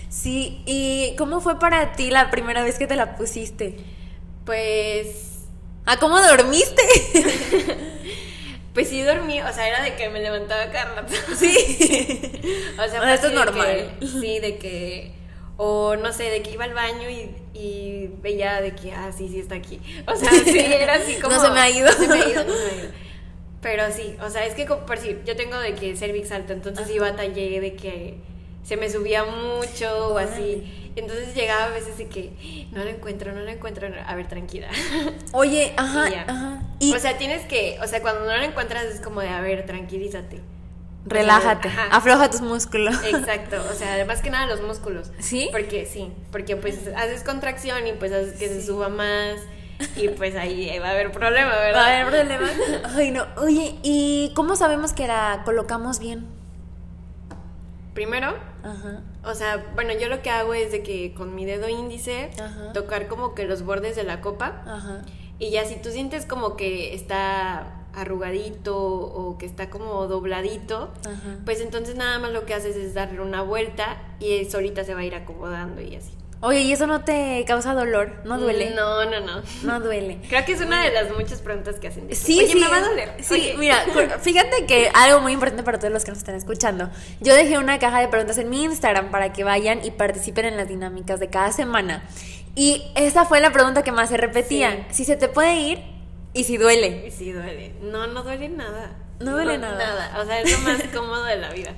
Sí, 0.09 0.63
¿y 0.67 1.15
cómo 1.17 1.41
fue 1.41 1.59
para 1.59 1.93
ti 1.93 2.11
la 2.11 2.31
primera 2.31 2.63
vez 2.65 2.79
que 2.79 2.87
te 2.87 2.97
la 2.97 3.17
pusiste? 3.17 3.77
Pues 4.45 5.34
¿Ah, 5.87 5.99
cómo 5.99 6.21
dormiste? 6.21 6.83
Pues 8.75 8.89
sí 8.89 9.03
dormí, 9.03 9.41
o 9.41 9.53
sea, 9.53 9.69
era 9.69 9.83
de 9.85 9.95
que 9.95 10.09
me 10.09 10.19
levantaba 10.21 10.67
rato. 10.67 11.13
Sí. 11.39 11.55
O 12.77 12.77
sea, 12.77 12.87
O 12.87 12.89
fue 12.89 13.01
sea, 13.07 13.15
esto 13.15 13.27
es 13.29 13.33
normal. 13.35 13.97
que- 14.01 14.07
sí, 14.09 14.41
de 14.41 14.59
que. 14.59 15.13
O 15.57 15.95
no 15.95 16.13
sé, 16.13 16.25
de 16.25 16.43
que 16.43 16.51
iba 16.51 16.65
al 16.65 16.75
baño 16.75 17.09
y, 17.09 17.31
y 17.57 18.11
veía 18.21 18.61
de 18.61 18.75
que, 18.75 18.91
ah, 18.93 19.13
sí, 19.17 19.29
sí 19.29 19.39
está 19.39 19.55
aquí. 19.55 19.79
O 20.09 20.17
sea, 20.17 20.29
sí, 20.45 20.59
era 20.59 20.95
así 20.95 21.15
como. 21.21 21.37
No 21.37 21.41
se 21.41 21.51
me 21.51 21.61
ha 21.61 21.71
ido. 21.71 21.87
No 21.87 21.93
se 21.97 22.09
me 22.09 22.15
ha 22.21 22.29
ido, 22.29 22.43
no 22.45 22.53
se 22.53 22.65
me 22.65 22.71
ha 22.73 22.75
ido. 22.85 22.91
Pero 23.63 23.85
sí, 23.93 24.17
o 24.21 24.29
sea, 24.29 24.45
es 24.45 24.55
que 24.55 24.67
como 24.67 24.85
por 24.87 24.99
si 24.99 25.17
yo 25.25 25.37
tengo 25.37 25.57
de 25.61 25.75
que 25.77 25.97
cervix 25.97 26.33
alto, 26.33 26.53
entonces 26.53 26.91
iba 26.91 27.07
a 27.07 27.15
taller 27.15 27.61
de 27.63 27.75
que 27.77 28.17
se 28.65 28.77
me 28.77 28.91
subía 28.91 29.25
mucho 29.25 30.09
o 30.09 30.19
así. 30.19 30.84
Entonces 30.97 31.35
llegaba 31.35 31.65
a 31.65 31.71
veces 31.71 31.99
de 31.99 32.09
que 32.09 32.69
no 32.73 32.85
lo 32.85 32.91
encuentro, 32.91 33.33
no 33.33 33.41
lo 33.41 33.51
encuentro. 33.51 33.89
A 34.07 34.15
ver, 34.15 34.29
tranquila. 34.29 34.69
Oye, 35.33 35.75
ajá, 35.77 36.09
Y 36.09 36.15
ajá. 36.15 36.63
Y, 36.79 36.95
O 36.95 36.99
sea, 36.99 37.19
tienes 37.19 37.47
que, 37.47 37.79
o 37.83 37.87
sea, 37.87 38.01
cuando 38.03 38.21
no 38.25 38.37
lo 38.37 38.43
encuentras 38.43 38.85
es 38.85 39.01
como 39.01 39.21
de, 39.21 39.29
a 39.29 39.41
ver, 39.41 39.67
tranquilízate. 39.67 40.41
Relájate, 41.07 41.71
afloja 41.91 42.31
tus 42.31 42.41
músculos. 42.41 42.97
Exacto, 43.05 43.57
o 43.71 43.75
sea, 43.75 43.93
además 43.93 44.23
que 44.23 44.31
nada 44.31 44.47
los 44.47 44.63
músculos. 44.63 45.11
¿Sí? 45.19 45.49
Porque 45.53 45.85
sí, 45.85 46.11
porque 46.33 46.57
pues 46.57 46.89
haces 46.97 47.23
contracción 47.23 47.87
y 47.87 47.93
pues 47.93 48.11
haces 48.11 48.39
que 48.39 48.49
se 48.49 48.65
suba 48.65 48.89
más 48.89 49.39
y 49.97 50.09
pues 50.09 50.35
ahí 50.35 50.79
va 50.79 50.89
a 50.89 50.91
haber 50.93 51.13
problema, 51.13 51.51
¿verdad? 51.57 51.81
Va 51.81 51.87
a 51.87 52.01
haber 52.01 52.07
problema. 52.27 52.49
Ay, 52.97 53.11
no. 53.11 53.27
Oye, 53.37 53.75
¿y 53.83 54.33
cómo 54.35 54.57
sabemos 54.57 54.95
que 54.95 55.07
la 55.07 55.43
colocamos 55.45 55.99
bien? 55.99 56.27
Primero, 57.93 58.35
o 59.27 59.35
sea, 59.35 59.73
bueno, 59.75 59.93
yo 59.93 60.09
lo 60.09 60.23
que 60.23 60.31
hago 60.31 60.55
es 60.55 60.73
de 60.73 60.83
que 60.83 61.15
con 61.15 61.35
mi 61.35 61.45
dedo 61.45 61.69
índice 61.69 62.31
tocar 62.73 63.09
como 63.09 63.35
que 63.35 63.45
los 63.45 63.65
bordes 63.65 63.97
de 63.97 64.05
la 64.05 64.21
copa. 64.21 64.63
Ajá. 64.67 65.03
Y 65.39 65.51
ya 65.51 65.65
si 65.65 65.77
tú 65.77 65.91
sientes 65.91 66.27
como 66.27 66.57
que 66.57 66.95
está 66.95 67.81
arrugadito 67.95 68.77
o 68.77 69.39
que 69.39 69.47
está 69.47 69.71
como 69.71 70.07
dobladito, 70.07 70.93
pues 71.45 71.61
entonces 71.61 71.97
nada 71.97 72.19
más 72.19 72.33
lo 72.33 72.45
que 72.47 72.55
haces 72.55 72.77
es 72.77 72.95
darle 72.95 73.21
una 73.21 73.43
vuelta 73.43 73.99
y 74.21 74.45
solita 74.45 74.85
se 74.85 74.95
va 74.95 75.01
a 75.01 75.05
ir 75.05 75.15
acomodando 75.15 75.81
y 75.81 75.97
así. 75.97 76.13
Oye, 76.45 76.61
¿y 76.61 76.73
eso 76.73 76.87
no 76.87 77.01
te 77.01 77.43
causa 77.47 77.73
dolor? 77.73 78.21
¿No 78.25 78.39
duele? 78.39 78.73
No, 78.75 79.03
no, 79.07 79.21
no. 79.21 79.43
No 79.63 79.81
duele. 79.81 80.21
Creo 80.29 80.45
que 80.45 80.53
es 80.53 80.61
una 80.61 80.85
de 80.85 80.93
las 80.93 81.11
muchas 81.11 81.41
preguntas 81.41 81.77
que 81.81 81.89
hacen. 81.89 82.15
Sí, 82.15 82.39
Oye, 82.39 82.53
sí. 82.53 82.61
me 82.61 82.69
va 82.69 82.77
a 82.77 82.81
doler. 82.83 83.15
Sí, 83.23 83.55
mira, 83.57 83.83
fíjate 84.21 84.67
que 84.67 84.91
algo 84.93 85.21
muy 85.21 85.33
importante 85.33 85.63
para 85.63 85.79
todos 85.79 85.91
los 85.91 86.05
que 86.05 86.11
nos 86.11 86.19
están 86.19 86.35
escuchando. 86.35 86.91
Yo 87.21 87.35
dejé 87.35 87.57
una 87.57 87.79
caja 87.79 87.99
de 88.01 88.09
preguntas 88.09 88.37
en 88.37 88.51
mi 88.51 88.63
Instagram 88.63 89.11
para 89.11 89.33
que 89.33 89.43
vayan 89.43 89.83
y 89.87 89.91
participen 89.91 90.45
en 90.45 90.59
las 90.59 90.69
dinámicas 90.69 91.19
de 91.19 91.31
cada 91.31 91.51
semana. 91.51 92.07
Y 92.55 92.93
esa 92.95 93.25
fue 93.25 93.41
la 93.41 93.51
pregunta 93.51 93.83
que 93.83 93.93
más 93.93 94.11
se 94.11 94.19
repetía. 94.19 94.87
Si 94.91 95.07
se 95.07 95.17
te 95.17 95.29
puede 95.29 95.55
ir 95.55 95.83
y 96.35 96.45
si 96.45 96.59
duele. 96.59 97.07
Y 97.07 97.11
si 97.11 97.33
duele. 97.33 97.73
No, 97.81 98.07
no 98.07 98.23
duele 98.23 98.51
nada. 98.51 98.95
No 99.19 99.33
duele 99.33 99.57
nada. 99.57 99.79
Nada. 99.79 100.21
O 100.21 100.27
sea, 100.27 100.43
es 100.43 100.53
lo 100.53 100.59
más 100.59 100.83
cómodo 100.95 101.25
de 101.25 101.37
la 101.37 101.51
vida 101.53 101.75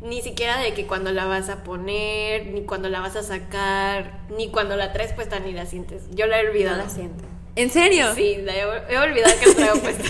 ni 0.00 0.22
siquiera 0.22 0.58
de 0.58 0.74
que 0.74 0.86
cuando 0.86 1.12
la 1.12 1.24
vas 1.24 1.48
a 1.48 1.64
poner, 1.64 2.46
ni 2.46 2.62
cuando 2.62 2.88
la 2.88 3.00
vas 3.00 3.16
a 3.16 3.22
sacar, 3.22 4.20
ni 4.36 4.50
cuando 4.50 4.76
la 4.76 4.92
traes 4.92 5.12
puesta 5.12 5.40
ni 5.40 5.52
la 5.52 5.66
sientes. 5.66 6.04
Yo 6.14 6.26
la 6.26 6.40
he 6.40 6.48
olvidado. 6.48 6.76
No 6.76 6.84
la 6.84 6.90
siento. 6.90 7.24
¿En 7.56 7.70
serio? 7.70 8.14
Sí, 8.14 8.36
la 8.42 8.54
he, 8.54 8.98
olvidado 8.98 9.34
que 9.40 9.46
la 9.46 9.54
traigo 9.54 9.76
puesta. 9.80 10.04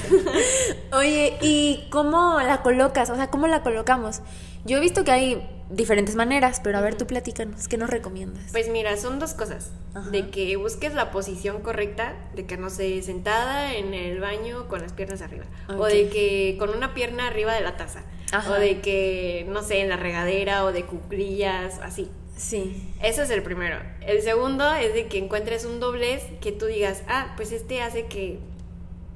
Oye, 0.97 1.39
¿y 1.41 1.87
cómo 1.91 2.41
la 2.41 2.63
colocas? 2.63 3.09
O 3.11 3.15
sea, 3.15 3.29
¿cómo 3.29 3.47
la 3.47 3.63
colocamos? 3.63 4.21
Yo 4.67 4.79
he 4.79 4.81
visto 4.81 5.05
que 5.05 5.13
hay 5.13 5.49
diferentes 5.71 6.17
maneras, 6.17 6.61
pero 6.63 6.79
a 6.79 6.81
ver, 6.81 6.97
tú 6.97 7.07
platícanos, 7.07 7.69
¿qué 7.69 7.77
nos 7.77 7.89
recomiendas? 7.89 8.51
Pues 8.51 8.69
mira, 8.69 8.97
son 8.97 9.19
dos 9.19 9.33
cosas. 9.33 9.71
De 10.11 10.29
que 10.31 10.57
busques 10.57 10.93
la 10.95 11.11
posición 11.11 11.63
correcta, 11.63 12.15
de 12.35 12.47
que 12.47 12.57
no 12.57 12.69
sé, 12.69 13.01
sentada 13.03 13.75
en 13.75 13.95
el 13.95 14.21
baño 14.21 14.69
con 14.69 14.83
las 14.83 14.93
piernas 14.93 15.23
arriba. 15.23 15.45
O 15.69 15.87
de 15.87 16.09
que 16.09 16.57
con 16.59 16.71
una 16.71 16.95
pierna 16.95 17.29
arriba 17.29 17.55
de 17.55 17.61
la 17.61 17.77
taza. 17.77 18.03
O 18.51 18.55
de 18.55 18.81
que, 18.81 19.47
no 19.49 19.63
sé, 19.63 19.81
en 19.81 19.89
la 19.89 19.97
regadera 19.97 20.65
o 20.65 20.73
de 20.73 20.85
cuclillas, 20.85 21.79
así. 21.79 22.11
Sí. 22.37 22.93
Eso 23.03 23.23
es 23.23 23.31
el 23.31 23.43
primero. 23.43 23.79
El 24.01 24.21
segundo 24.23 24.75
es 24.75 24.95
de 24.95 25.07
que 25.07 25.19
encuentres 25.19 25.65
un 25.65 25.81
doblez 25.81 26.25
que 26.41 26.53
tú 26.53 26.67
digas, 26.67 27.03
ah, 27.09 27.33
pues 27.37 27.53
este 27.53 27.81
hace 27.83 28.07
que 28.07 28.41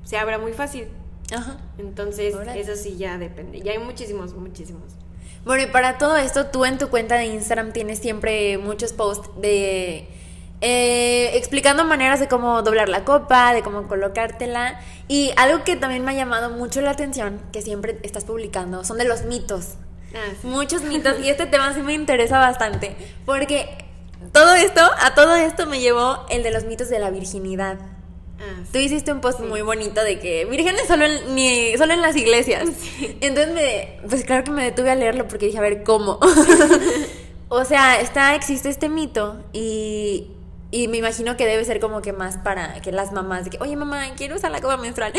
se 0.04 0.16
abra 0.16 0.38
muy 0.38 0.52
fácil. 0.52 0.86
Ajá. 1.32 1.58
Entonces, 1.76 2.34
eso 2.54 2.76
sí 2.76 2.96
ya 2.96 3.18
depende. 3.18 3.60
Ya 3.60 3.72
hay 3.72 3.78
muchísimos, 3.78 4.34
muchísimos. 4.34 4.94
Bueno, 5.44 5.62
y 5.62 5.66
para 5.66 5.98
todo 5.98 6.16
esto, 6.16 6.46
tú 6.46 6.64
en 6.64 6.78
tu 6.78 6.88
cuenta 6.88 7.16
de 7.16 7.26
Instagram 7.26 7.72
tienes 7.72 7.98
siempre 7.98 8.58
muchos 8.58 8.92
posts 8.92 9.30
de 9.40 10.08
eh, 10.60 11.30
explicando 11.34 11.84
maneras 11.84 12.20
de 12.20 12.28
cómo 12.28 12.60
doblar 12.62 12.90
la 12.90 13.04
copa, 13.04 13.54
de 13.54 13.62
cómo 13.62 13.88
colocártela. 13.88 14.80
Y 15.08 15.32
algo 15.36 15.64
que 15.64 15.76
también 15.76 16.04
me 16.04 16.12
ha 16.12 16.14
llamado 16.14 16.50
mucho 16.50 16.80
la 16.82 16.90
atención, 16.90 17.40
que 17.52 17.62
siempre 17.62 17.98
estás 18.02 18.24
publicando, 18.24 18.84
son 18.84 18.98
de 18.98 19.04
los 19.04 19.24
mitos. 19.24 19.74
Ah, 20.14 20.32
Muchos 20.42 20.82
mitos. 20.82 21.18
Y 21.20 21.30
este 21.30 21.46
tema 21.46 21.72
sí 21.72 21.80
me 21.80 21.94
interesa 21.94 22.38
bastante. 22.38 22.94
Porque 23.24 23.84
todo 24.32 24.54
esto, 24.54 24.82
a 25.00 25.14
todo 25.14 25.36
esto 25.36 25.66
me 25.66 25.80
llevó 25.80 26.26
el 26.28 26.42
de 26.42 26.50
los 26.50 26.64
mitos 26.64 26.90
de 26.90 26.98
la 26.98 27.10
virginidad. 27.10 27.78
Ah, 28.40 28.62
Tú 28.72 28.78
hiciste 28.78 29.12
un 29.12 29.20
post 29.20 29.40
muy 29.40 29.62
bonito 29.62 30.02
de 30.02 30.18
que 30.18 30.46
vírgenes 30.46 30.86
solo 30.86 31.04
en, 31.04 31.34
ni, 31.34 31.76
solo 31.76 31.92
en 31.92 32.00
las 32.00 32.16
iglesias. 32.16 32.70
Entonces, 33.20 33.54
me, 33.54 34.00
pues 34.08 34.24
claro 34.24 34.44
que 34.44 34.50
me 34.50 34.64
detuve 34.64 34.90
a 34.90 34.94
leerlo 34.94 35.28
porque 35.28 35.46
dije, 35.46 35.58
a 35.58 35.62
ver, 35.62 35.82
¿cómo? 35.82 36.18
o 37.48 37.64
sea, 37.64 38.00
está, 38.00 38.34
existe 38.34 38.68
este 38.70 38.88
mito 38.88 39.44
y 39.52 40.28
y 40.72 40.88
me 40.88 40.98
imagino 40.98 41.36
que 41.36 41.46
debe 41.46 41.64
ser 41.64 41.80
como 41.80 42.00
que 42.00 42.12
más 42.12 42.36
para 42.36 42.80
que 42.80 42.92
las 42.92 43.12
mamás 43.12 43.44
de 43.44 43.50
que, 43.50 43.58
oye 43.60 43.74
mamá, 43.74 44.04
quiero 44.16 44.36
usar 44.36 44.52
la 44.52 44.60
copa 44.60 44.76
menstrual. 44.76 45.12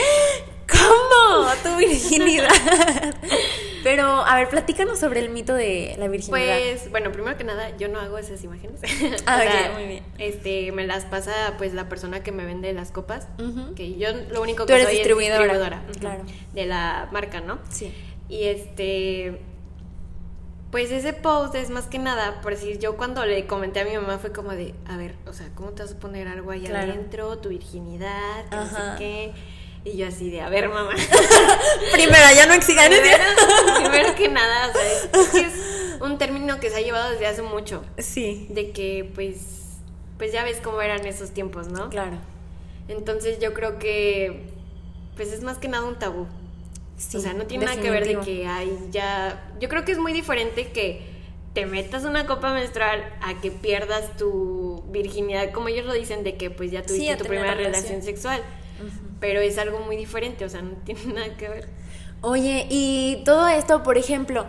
Tu 1.64 1.76
virginidad. 1.78 2.50
Pero, 3.84 4.06
a 4.06 4.36
ver, 4.36 4.50
platícanos 4.50 5.00
sobre 5.00 5.22
el 5.22 5.30
mito 5.30 5.54
de 5.54 5.96
la 5.98 6.08
virginidad. 6.08 6.60
Pues, 6.60 6.92
bueno, 6.92 7.12
primero 7.12 7.36
que 7.38 7.44
nada, 7.44 7.76
yo 7.78 7.88
no 7.88 8.00
hago 8.00 8.18
esas 8.18 8.44
imágenes. 8.44 8.80
Ah, 9.26 9.44
muy 9.74 9.86
bien. 9.86 10.04
Este, 10.18 10.72
me 10.72 10.86
las 10.86 11.06
pasa 11.06 11.56
pues 11.58 11.74
la 11.74 11.90
persona 11.90 12.22
que 12.24 12.32
me 12.32 12.46
vende 12.46 12.72
las 12.74 12.92
copas. 12.92 13.28
Que 13.76 13.98
yo 13.98 14.10
lo 14.30 14.42
único 14.42 14.66
que 14.66 14.74
Tú 14.74 14.84
soy 14.84 14.94
distribuidora. 14.94 15.44
es 15.46 15.50
distribuidora. 15.52 15.84
Claro. 16.00 16.24
De 16.54 16.66
la 16.66 17.10
marca, 17.12 17.42
¿no? 17.42 17.60
Sí. 17.70 17.94
Y 18.30 18.44
este 18.46 19.42
pues 20.72 20.90
ese 20.90 21.12
post 21.12 21.54
es 21.56 21.70
más 21.70 21.88
que 21.88 22.00
nada, 22.00 22.40
por 22.42 22.54
decir, 22.54 22.80
yo 22.80 22.96
cuando 22.96 23.26
le 23.26 23.46
comenté 23.46 23.82
a 23.82 23.86
mi 23.86 23.94
mamá 23.94 24.20
fue 24.20 24.32
como 24.32 24.52
de, 24.52 24.74
a 24.88 24.96
ver, 24.96 25.16
o 25.28 25.34
sea, 25.34 25.50
¿cómo 25.54 25.72
te 25.72 25.84
vas 25.84 25.92
a 25.92 26.00
poner 26.00 26.30
algo 26.30 26.52
ahí 26.52 26.66
adentro? 26.66 27.38
Tu 27.40 27.50
virginidad, 27.50 28.46
no 28.50 28.66
sé 28.66 28.78
qué. 28.98 29.34
Y 29.84 29.98
yo 29.98 30.08
así 30.08 30.30
de, 30.30 30.42
a 30.42 30.50
ver, 30.50 30.70
mamá. 30.70 30.92
Primero, 31.92 32.24
ya 32.36 32.46
no 32.46 32.54
exigan 32.54 32.90
primero, 32.92 33.24
primero 33.80 34.16
que 34.16 34.30
nada, 34.30 34.70
o 34.70 34.74
sea, 34.74 34.92
es, 34.92 35.34
es, 35.34 35.54
un 36.02 36.18
término 36.18 36.60
que 36.60 36.70
se 36.70 36.78
ha 36.78 36.82
llevado 36.82 37.12
desde 37.12 37.26
hace 37.26 37.42
mucho. 37.42 37.84
Sí. 37.98 38.48
De 38.50 38.72
que, 38.72 39.10
pues, 39.16 39.38
pues 40.18 40.32
ya 40.32 40.44
ves 40.44 40.60
cómo 40.64 40.82
eran 40.82 41.06
esos 41.08 41.32
tiempos, 41.32 41.68
¿no? 41.68 41.90
Claro. 41.90 42.18
Entonces 42.88 43.40
yo 43.40 43.54
creo 43.54 43.80
que, 43.80 44.54
pues 45.16 45.32
es 45.32 45.42
más 45.42 45.58
que 45.58 45.68
nada 45.68 45.86
un 45.86 45.98
tabú 45.98 46.28
o 47.14 47.20
sea, 47.20 47.34
no 47.34 47.46
tiene 47.46 47.66
nada 47.66 47.82
que 47.82 47.90
ver 47.90 48.06
de 48.06 48.20
que 48.20 48.48
hay 48.48 48.78
ya... 48.92 49.52
Yo 49.60 49.70
creo 49.70 49.84
que 49.84 49.92
es 49.92 49.98
muy 49.98 50.14
diferente 50.14 50.68
que 50.72 51.02
te 51.54 51.66
metas 51.66 52.06
una 52.06 52.26
copa 52.26 52.54
menstrual 52.54 53.04
a 53.22 53.42
que 53.42 53.52
pierdas 53.52 54.16
tu 54.18 54.84
virginidad, 54.90 55.52
como 55.52 55.68
ellos 55.68 55.86
lo 55.86 55.94
dicen, 55.94 56.24
de 56.24 56.36
que 56.36 56.50
pues 56.50 56.72
ya 56.72 56.84
tuviste 56.84 57.16
tu 57.18 57.26
primera 57.26 57.56
relación, 57.56 58.02
sexual. 58.02 58.42
Pero 59.22 59.40
es 59.40 59.58
algo 59.58 59.80
muy 59.80 59.96
diferente, 59.96 60.44
o 60.44 60.50
sea, 60.50 60.62
no 60.62 60.72
tiene 60.84 61.06
nada 61.14 61.38
que 61.38 61.48
ver. 61.48 61.70
Oye, 62.20 62.68
y 62.70 63.22
todo 63.24 63.48
esto, 63.48 63.82
por 63.84 63.98
ejemplo, 63.98 64.46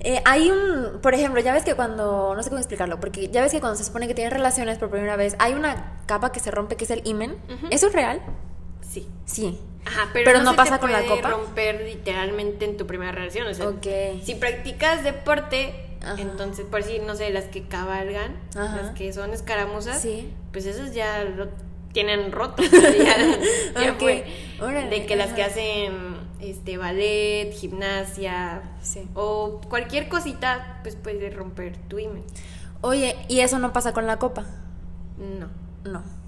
eh, 0.00 0.20
hay 0.24 0.50
un, 0.50 0.98
por 1.00 1.14
ejemplo, 1.14 1.40
ya 1.40 1.52
ves 1.52 1.62
que 1.62 1.74
cuando, 1.74 2.34
no 2.34 2.42
sé 2.42 2.48
cómo 2.48 2.58
explicarlo, 2.58 2.98
porque 2.98 3.28
ya 3.28 3.42
ves 3.42 3.52
que 3.52 3.60
cuando 3.60 3.76
se 3.76 3.84
supone 3.84 4.08
que 4.08 4.14
tienes 4.14 4.32
relaciones 4.32 4.78
por 4.78 4.90
primera 4.90 5.14
vez, 5.16 5.36
hay 5.38 5.52
una 5.52 6.00
capa 6.06 6.32
que 6.32 6.40
se 6.40 6.50
rompe 6.50 6.76
que 6.76 6.84
es 6.84 6.90
el 6.90 7.02
imen. 7.04 7.36
¿Eso 7.70 7.86
es 7.86 7.92
real? 7.92 8.20
Sí. 8.80 9.06
Sí. 9.24 9.60
Ajá, 9.84 10.10
pero, 10.12 10.42
no, 10.42 10.56
pasa 10.56 10.78
con 10.78 10.92
la 10.92 11.04
copa. 11.06 11.30
romper 11.30 11.82
literalmente 11.82 12.64
en 12.64 12.76
tu 12.76 12.86
primera 12.86 13.12
relación. 13.12 13.46
O 13.46 13.54
sea, 13.54 13.72
si 14.22 14.34
practicas 14.34 15.04
deporte, 15.04 15.98
entonces, 16.16 16.64
por 16.64 16.82
si, 16.82 16.98
no 16.98 17.14
sé, 17.14 17.30
las 17.30 17.44
que 17.44 17.64
cabalgan, 17.68 18.36
las 18.54 18.90
que 18.90 19.12
son 19.12 19.32
escaramuzas, 19.32 20.06
pues 20.52 20.66
esas 20.66 20.94
ya 20.94 21.24
lo 21.24 21.48
tienen 21.92 22.32
roto. 22.32 22.62
ya, 23.74 23.94
fue. 23.98 24.24
De 24.90 25.06
que 25.06 25.16
las 25.16 25.32
que 25.32 25.42
hacen 25.42 26.18
este 26.40 26.76
ballet, 26.76 27.52
gimnasia 27.52 28.62
o 29.14 29.60
cualquier 29.68 30.08
cosita, 30.08 30.80
pues 30.82 30.96
puede 30.96 31.30
romper 31.30 31.76
tu 31.88 31.98
imen. 31.98 32.24
Oye, 32.82 33.16
¿y 33.28 33.40
eso 33.40 33.58
no 33.58 33.72
pasa 33.72 33.92
con 33.92 34.06
la 34.06 34.18
copa? 34.18 34.46
No. 35.18 35.48
No. 35.84 36.20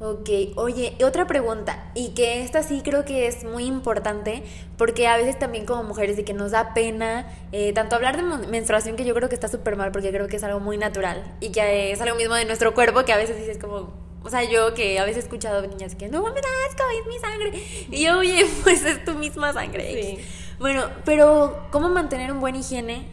Ok, 0.00 0.30
oye, 0.54 0.96
otra 1.04 1.26
pregunta, 1.26 1.90
y 1.92 2.10
que 2.10 2.44
esta 2.44 2.62
sí 2.62 2.82
creo 2.84 3.04
que 3.04 3.26
es 3.26 3.42
muy 3.42 3.64
importante, 3.64 4.44
porque 4.76 5.08
a 5.08 5.16
veces 5.16 5.36
también 5.40 5.66
como 5.66 5.82
mujeres 5.82 6.16
de 6.16 6.24
que 6.24 6.34
nos 6.34 6.52
da 6.52 6.72
pena, 6.72 7.26
eh, 7.50 7.72
tanto 7.72 7.96
hablar 7.96 8.16
de 8.16 8.46
menstruación, 8.46 8.94
que 8.94 9.04
yo 9.04 9.12
creo 9.12 9.28
que 9.28 9.34
está 9.34 9.48
súper 9.48 9.74
mal, 9.74 9.90
porque 9.90 10.12
creo 10.12 10.28
que 10.28 10.36
es 10.36 10.44
algo 10.44 10.60
muy 10.60 10.78
natural, 10.78 11.36
y 11.40 11.50
que 11.50 11.90
es 11.90 12.00
algo 12.00 12.14
mismo 12.14 12.36
de 12.36 12.44
nuestro 12.44 12.74
cuerpo, 12.74 13.04
que 13.04 13.12
a 13.12 13.16
veces 13.16 13.38
dices 13.38 13.58
como, 13.58 13.92
o 14.22 14.30
sea, 14.30 14.44
yo 14.44 14.74
que 14.74 14.98
a 14.98 15.04
veces 15.04 15.18
he 15.18 15.26
escuchado 15.26 15.66
niñas 15.66 15.94
que 15.94 16.08
no 16.08 16.22
me 16.22 16.40
da 16.40 16.48
asco, 16.68 16.82
es 17.00 17.06
mi 17.06 17.18
sangre, 17.18 17.86
y 17.90 18.04
yo, 18.04 18.18
oye, 18.18 18.46
pues 18.62 18.84
es 18.84 19.04
tu 19.04 19.14
misma 19.14 19.52
sangre. 19.52 20.02
Sí. 20.02 20.18
Bueno, 20.58 20.84
pero 21.04 21.68
¿cómo 21.70 21.88
mantener 21.88 22.32
un 22.32 22.40
buen 22.40 22.56
higiene 22.56 23.06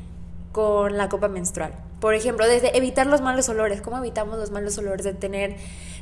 con 0.52 0.98
la 0.98 1.10
copa 1.10 1.28
menstrual? 1.28 1.74
Por 2.00 2.14
ejemplo, 2.14 2.48
desde 2.48 2.76
evitar 2.78 3.08
los 3.08 3.22
malos 3.22 3.50
olores. 3.50 3.82
¿Cómo 3.82 3.98
evitamos 3.98 4.38
los 4.38 4.52
malos 4.52 4.78
olores 4.78 5.04
de 5.04 5.14
tener 5.14 5.56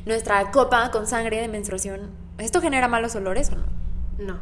nuestra 0.06 0.50
copa 0.50 0.90
con 0.90 1.06
sangre 1.06 1.40
de 1.40 1.48
menstruación? 1.48 2.10
¿Esto 2.38 2.60
genera 2.60 2.88
malos 2.88 3.14
olores 3.14 3.50
o 3.50 3.56
no? 3.56 3.64
No. 4.18 4.40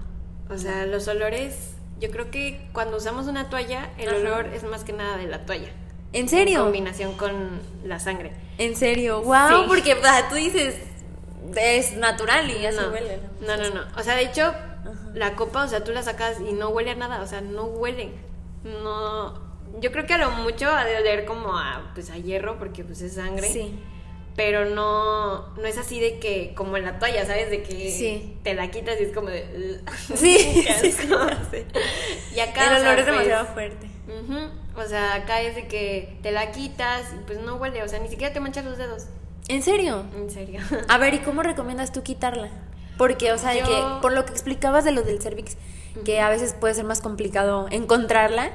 O 0.48 0.58
sea, 0.58 0.86
los 0.86 1.08
olores, 1.08 1.74
yo 2.00 2.10
creo 2.10 2.30
que 2.30 2.68
cuando 2.72 2.96
usamos 2.96 3.26
una 3.26 3.48
toalla, 3.48 3.90
el 3.98 4.14
olor 4.14 4.46
es 4.46 4.64
más 4.64 4.84
que 4.84 4.92
nada 4.92 5.16
de 5.16 5.26
la 5.26 5.44
toalla. 5.44 5.70
¿En 6.12 6.28
serio? 6.28 6.58
En 6.58 6.64
combinación 6.64 7.14
con 7.14 7.60
la 7.84 7.98
sangre. 7.98 8.32
¿En 8.58 8.76
serio? 8.76 9.22
¡Wow! 9.22 9.66
Porque 9.66 9.96
tú 10.28 10.34
dices, 10.34 10.76
es 11.56 11.96
natural 11.96 12.50
y 12.50 12.66
así 12.66 12.78
huele. 12.92 13.20
No, 13.40 13.56
no, 13.56 13.70
no. 13.70 13.82
O 13.96 14.02
sea, 14.02 14.16
de 14.16 14.22
hecho, 14.22 14.54
la 15.14 15.34
copa, 15.34 15.64
o 15.64 15.68
sea, 15.68 15.84
tú 15.84 15.92
la 15.92 16.02
sacas 16.02 16.40
y 16.40 16.52
no 16.52 16.68
huele 16.68 16.90
a 16.90 16.94
nada, 16.94 17.22
o 17.22 17.26
sea, 17.26 17.40
no 17.40 17.64
huele. 17.64 18.12
No, 18.64 19.34
yo 19.80 19.90
creo 19.90 20.06
que 20.06 20.14
a 20.14 20.18
lo 20.18 20.30
mucho 20.30 20.68
ha 20.68 20.84
de 20.84 20.96
oler 20.96 21.24
como 21.24 21.56
a, 21.56 21.90
pues, 21.94 22.10
a 22.10 22.18
hierro 22.18 22.58
porque 22.58 22.84
pues 22.84 23.00
es 23.02 23.14
sangre. 23.14 23.48
Sí. 23.48 23.78
Pero 24.34 24.64
no, 24.64 25.48
no 25.56 25.64
es 25.66 25.76
así 25.76 26.00
de 26.00 26.18
que, 26.18 26.54
como 26.54 26.76
en 26.78 26.84
la 26.84 26.98
toalla, 26.98 27.26
¿sabes? 27.26 27.50
De 27.50 27.62
que 27.62 27.90
Sí. 27.90 28.36
te 28.42 28.54
la 28.54 28.70
quitas 28.70 28.98
y 29.00 29.04
es 29.04 29.12
como 29.12 29.28
de... 29.28 29.80
Sí, 30.14 30.38
sí, 30.80 30.90
sé. 30.92 31.66
Y 32.34 32.40
acá, 32.40 32.68
El 32.68 32.76
o 32.76 32.80
sea, 32.80 32.88
olor 32.88 32.98
es 33.00 33.04
pues, 33.04 33.06
demasiado 33.06 33.46
fuerte. 33.46 33.86
ujú, 34.08 34.38
O 34.82 34.84
sea, 34.88 35.14
acá 35.14 35.42
es 35.42 35.54
de 35.54 35.66
que 35.68 36.16
te 36.22 36.32
la 36.32 36.50
quitas 36.50 37.12
y 37.12 37.24
pues 37.26 37.40
no 37.40 37.56
huele, 37.56 37.82
o 37.82 37.88
sea, 37.88 37.98
ni 37.98 38.08
siquiera 38.08 38.32
te 38.32 38.40
manchas 38.40 38.64
los 38.64 38.78
dedos. 38.78 39.04
¿En 39.48 39.62
serio? 39.62 40.04
En 40.16 40.30
serio. 40.30 40.60
A 40.88 40.96
ver, 40.98 41.12
¿y 41.14 41.18
cómo 41.24 41.42
recomiendas 41.42 41.92
tú 41.92 42.02
quitarla? 42.02 42.48
Porque, 42.98 43.32
o 43.32 43.38
sea, 43.38 43.54
Yo- 43.58 43.64
que 43.66 43.82
por 44.02 44.12
lo 44.12 44.24
que 44.24 44.32
explicabas 44.32 44.84
de 44.84 44.92
lo 44.92 45.02
del 45.02 45.20
cervix, 45.20 45.56
que 46.04 46.20
a 46.20 46.28
veces 46.30 46.54
puede 46.58 46.74
ser 46.74 46.84
más 46.84 47.00
complicado 47.00 47.66
encontrarla, 47.70 48.50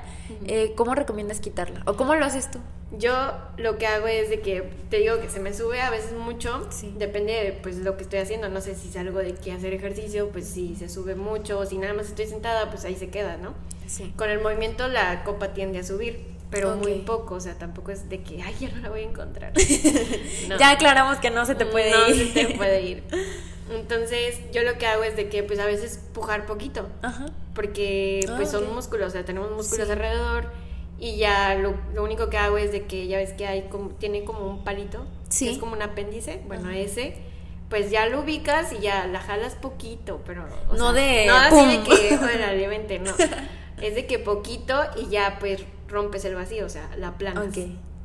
eh, 0.48 0.74
¿cómo 0.76 0.96
recomiendas 0.96 1.40
quitarla? 1.40 1.82
¿O 1.86 1.96
cómo 1.96 2.16
lo 2.16 2.26
haces 2.26 2.50
tú? 2.50 2.60
Yo 2.98 3.14
lo 3.58 3.78
que 3.78 3.86
hago 3.86 4.08
es 4.08 4.30
de 4.30 4.40
que 4.40 4.64
te 4.90 4.98
digo 5.00 5.20
que 5.20 5.30
se 5.30 5.40
me 5.42 5.54
sube 5.54 5.82
a 5.82 5.90
veces 5.90 6.14
mucho, 6.14 6.66
Sí. 6.72 6.94
depende 6.98 7.34
de 7.34 7.52
pues 7.52 7.78
lo 7.78 7.98
que 7.98 8.04
estoy 8.04 8.20
haciendo, 8.20 8.48
no 8.50 8.62
sé 8.62 8.76
si 8.76 8.90
salgo 8.90 9.20
de 9.20 9.34
que 9.36 9.52
hacer 9.52 9.74
ejercicio, 9.74 10.30
pues 10.30 10.48
si 10.48 10.76
se 10.78 10.88
sube 10.90 11.14
mucho, 11.16 11.60
o 11.60 11.66
si 11.66 11.78
nada 11.78 11.94
más 11.94 12.08
estoy 12.08 12.28
sentada, 12.28 12.70
pues 12.72 12.86
ahí 12.86 12.96
se 12.96 13.10
queda, 13.10 13.38
¿no? 13.38 13.54
Sí. 13.88 14.14
Con 14.16 14.30
el 14.30 14.40
movimiento 14.42 14.88
la 14.88 15.24
copa 15.26 15.50
tiende 15.54 15.80
a 15.80 15.84
subir, 15.84 16.26
pero 16.50 16.76
muy 16.78 16.94
poco, 17.00 17.36
o 17.36 17.40
sea, 17.42 17.56
tampoco 17.56 17.92
es 17.92 18.08
de 18.10 18.24
que, 18.24 18.42
ay, 18.42 18.56
ya 18.60 18.70
no 18.70 18.78
la 18.82 18.90
voy 18.90 19.02
a 19.02 19.04
encontrar. 19.04 19.52
No. 20.48 20.58
Ya 20.58 20.72
aclaramos 20.72 21.18
que 21.20 21.30
no 21.30 21.46
se 21.46 21.56
te 21.56 21.66
puede 21.66 21.92
no 21.92 22.08
ir. 22.08 22.32
se 22.34 22.46
te 22.48 22.56
puede 22.56 22.82
ir. 22.82 23.04
Entonces, 23.70 24.40
yo 24.52 24.64
lo 24.64 24.78
que 24.78 24.86
hago 24.88 25.04
es 25.04 25.16
de 25.16 25.30
que 25.30 25.44
pues 25.44 25.60
a 25.60 25.66
veces 25.66 26.00
pujar 26.14 26.46
poquito, 26.46 26.88
Ajá. 27.02 27.26
porque 27.54 28.22
pues 28.38 28.50
Ah, 28.50 28.52
son 28.54 28.68
ok. 28.68 28.74
músculos, 28.74 29.08
o 29.08 29.12
sea, 29.12 29.26
tenemos 29.26 29.52
músculos 29.52 29.88
Sí. 29.88 29.92
alrededor 29.92 30.52
y 31.00 31.18
ya 31.18 31.56
lo, 31.56 31.76
lo 31.94 32.04
único 32.04 32.30
que 32.30 32.38
hago 32.38 32.58
es 32.58 32.72
de 32.72 32.86
que 32.86 33.08
ya 33.08 33.18
ves 33.18 33.34
que 33.34 33.46
hay 33.48 33.64
como, 33.64 33.90
tiene 33.90 34.24
como 34.24 34.48
un 34.48 34.64
palito, 34.64 35.06
Sí. 35.30 35.46
que 35.46 35.52
es 35.52 35.58
como 35.58 35.74
un 35.74 35.82
apéndice, 35.82 36.42
bueno, 36.48 36.70
Ajá. 36.70 36.78
ese, 36.78 37.16
pues 37.70 37.92
ya 37.92 38.06
lo 38.08 38.22
ubicas 38.22 38.72
y 38.74 38.80
ya 38.80 39.06
la 39.08 39.20
jalas 39.20 39.56
poquito, 39.56 40.22
pero... 40.26 40.46
o 40.70 40.76
No 40.76 40.94
de 40.94 41.26
No 41.28 41.36
así 41.36 41.66
de 41.78 41.84
que, 41.84 42.18
joder, 42.18 42.70
vente, 42.70 43.00
no. 43.00 43.12
Es 43.82 43.94
de 43.94 44.08
que 44.08 44.18
poquito 44.18 44.74
y 45.00 45.08
ya 45.10 45.38
pues 45.40 45.62
rompes 45.88 46.26
el 46.26 46.34
vacío, 46.34 46.66
o 46.66 46.70
sea, 46.70 46.90
la 46.98 47.18
planas. 47.18 47.50
Ok. 47.50 47.58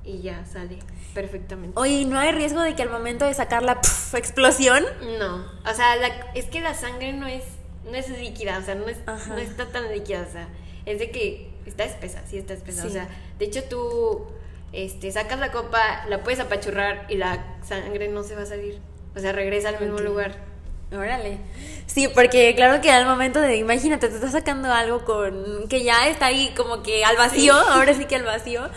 Y 0.04 0.20
ya 0.20 0.44
sale 0.44 0.78
perfectamente. 1.14 1.78
Oye, 1.78 1.92
¿y 1.92 2.04
¿no 2.04 2.18
hay 2.18 2.32
riesgo 2.32 2.60
de 2.60 2.74
que 2.74 2.82
al 2.82 2.90
momento 2.90 3.24
de 3.24 3.34
sacar 3.34 3.62
la 3.62 3.72
explosión? 4.14 4.84
No, 5.18 5.36
o 5.70 5.74
sea, 5.74 5.96
la- 5.96 6.30
es 6.34 6.46
que 6.46 6.60
la 6.60 6.74
sangre 6.74 7.12
no 7.12 7.26
es, 7.26 7.44
no 7.84 7.94
es 7.96 8.08
líquida, 8.08 8.58
o 8.58 8.62
sea, 8.62 8.74
no, 8.74 8.88
es, 8.88 8.98
no 9.28 9.36
está 9.38 9.66
tan 9.66 9.90
líquida, 9.92 10.26
o 10.28 10.32
sea, 10.32 10.48
es 10.86 10.98
de 10.98 11.10
que 11.10 11.50
está 11.66 11.84
espesa, 11.84 12.22
sí 12.28 12.38
está 12.38 12.54
espesa, 12.54 12.82
Sí. 12.82 12.88
o 12.88 12.90
sea, 12.90 13.08
de 13.38 13.44
hecho 13.44 13.62
tú 13.64 14.26
este, 14.72 15.12
sacas 15.12 15.38
la 15.38 15.52
copa, 15.52 16.04
la 16.08 16.22
puedes 16.22 16.40
apachurrar 16.40 17.06
y 17.08 17.16
la 17.16 17.44
sangre 17.62 18.08
no 18.08 18.22
se 18.22 18.34
va 18.36 18.42
a 18.42 18.46
salir, 18.46 18.78
o 19.14 19.20
sea, 19.20 19.32
regresa 19.32 19.68
al 19.68 19.80
mismo 19.80 19.98
lugar. 19.98 20.50
Órale. 20.92 21.38
Sí, 21.86 22.06
porque 22.08 22.54
claro 22.54 22.82
que 22.82 22.90
al 22.90 23.06
momento 23.06 23.40
de, 23.40 23.56
imagínate, 23.56 24.08
te 24.08 24.14
estás 24.14 24.32
sacando 24.32 24.70
algo 24.72 25.04
con 25.06 25.66
que 25.68 25.82
ya 25.84 26.06
está 26.08 26.26
ahí 26.26 26.52
como 26.54 26.82
que 26.82 27.02
al 27.04 27.16
vacío, 27.16 27.54
ahora 27.54 27.94
sí 27.94 28.04
que 28.04 28.16
al 28.16 28.24
vacío, 28.24 28.68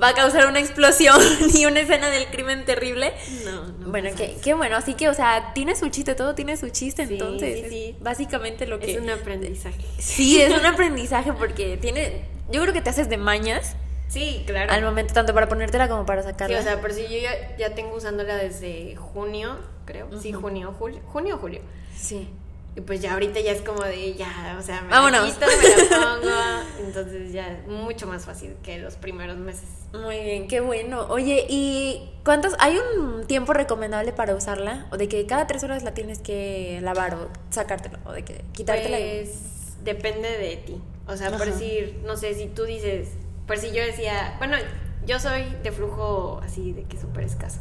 va 0.00 0.08
a 0.08 0.14
causar 0.14 0.46
una 0.46 0.60
explosión 0.60 1.20
y 1.54 1.66
una 1.66 1.80
escena 1.80 2.08
del 2.10 2.26
crimen 2.28 2.64
terrible. 2.64 3.12
No, 3.44 3.66
no 3.66 3.88
bueno, 3.90 4.10
qué, 4.16 4.36
qué 4.42 4.54
bueno, 4.54 4.76
así 4.76 4.94
que, 4.94 5.08
o 5.08 5.14
sea, 5.14 5.52
tiene 5.54 5.76
su 5.76 5.88
chiste, 5.88 6.14
todo 6.14 6.34
tiene 6.34 6.56
su 6.56 6.70
chiste, 6.70 7.06
Sí, 7.06 7.14
entonces. 7.14 7.60
sí, 7.64 7.68
sí. 7.68 7.94
es 7.96 8.02
básicamente 8.02 8.66
lo 8.66 8.78
que... 8.80 8.92
Es 8.92 9.00
un 9.00 9.10
aprendizaje. 9.10 9.84
Sí, 9.98 10.40
es 10.40 10.52
un 10.58 10.64
aprendizaje 10.64 11.32
porque 11.32 11.76
tiene, 11.76 12.24
yo 12.50 12.62
creo 12.62 12.72
que 12.72 12.80
te 12.80 12.90
haces 12.90 13.08
de 13.08 13.16
mañas 13.18 13.76
Sí, 14.08 14.42
claro. 14.46 14.70
al 14.72 14.82
momento 14.82 15.14
tanto 15.14 15.32
para 15.32 15.48
ponértela 15.48 15.88
como 15.88 16.04
para 16.04 16.22
Sí, 16.22 16.28
sacarla. 16.28 16.58
o 16.60 16.62
sea, 16.62 16.80
pero 16.82 16.92
si 16.92 17.02
yo 17.04 17.18
ya, 17.18 17.56
ya 17.56 17.74
tengo 17.74 17.94
usándola 17.96 18.36
desde 18.36 18.94
junio, 18.96 19.58
creo, 19.86 20.08
sí, 20.20 20.32
junio, 20.32 20.74
julio, 20.78 21.00
junio 21.06 21.36
o 21.36 21.38
julio. 21.38 21.60
sí. 21.96 22.28
Y 22.74 22.80
pues 22.80 23.02
ya 23.02 23.12
ahorita 23.12 23.38
ya 23.40 23.52
es 23.52 23.60
como 23.60 23.82
de 23.84 24.14
ya, 24.14 24.56
o 24.58 24.62
sea, 24.62 24.80
me 24.80 24.88
Vámonos. 24.88 25.28
la 25.28 25.34
quito, 25.34 25.46
me 25.46 25.98
la 25.98 26.06
pongo. 26.20 26.86
Entonces 26.86 27.30
ya 27.32 27.48
es 27.48 27.66
mucho 27.68 28.06
más 28.06 28.24
fácil 28.24 28.54
que 28.62 28.78
los 28.78 28.94
primeros 28.96 29.36
meses. 29.36 29.68
Muy 29.92 30.18
bien, 30.20 30.48
qué 30.48 30.60
bueno. 30.60 31.06
Oye, 31.10 31.44
¿y 31.50 32.10
cuántos? 32.24 32.54
¿Hay 32.60 32.78
un 32.78 33.26
tiempo 33.26 33.52
recomendable 33.52 34.12
para 34.12 34.34
usarla? 34.34 34.86
¿O 34.90 34.96
de 34.96 35.06
que 35.06 35.26
cada 35.26 35.46
tres 35.46 35.62
horas 35.64 35.82
la 35.82 35.92
tienes 35.92 36.18
que 36.20 36.78
lavar 36.82 37.14
o 37.14 37.28
sacártela? 37.50 37.98
¿O 38.06 38.12
de 38.12 38.24
que 38.24 38.42
quitártela? 38.52 38.98
y- 38.98 39.20
Pues 39.24 39.84
depende 39.84 40.30
de 40.38 40.56
ti. 40.56 40.80
O 41.06 41.14
sea, 41.16 41.30
por 41.36 41.44
decir, 41.44 42.00
no 42.06 42.16
sé, 42.16 42.34
si 42.34 42.46
tú 42.46 42.64
dices, 42.64 43.08
por 43.46 43.58
si 43.58 43.72
yo 43.72 43.82
decía, 43.84 44.36
bueno, 44.38 44.56
yo 45.04 45.18
soy 45.20 45.44
de 45.62 45.72
flujo 45.72 46.40
así 46.42 46.72
de 46.72 46.84
que 46.84 46.96
súper 46.98 47.24
escaso. 47.24 47.58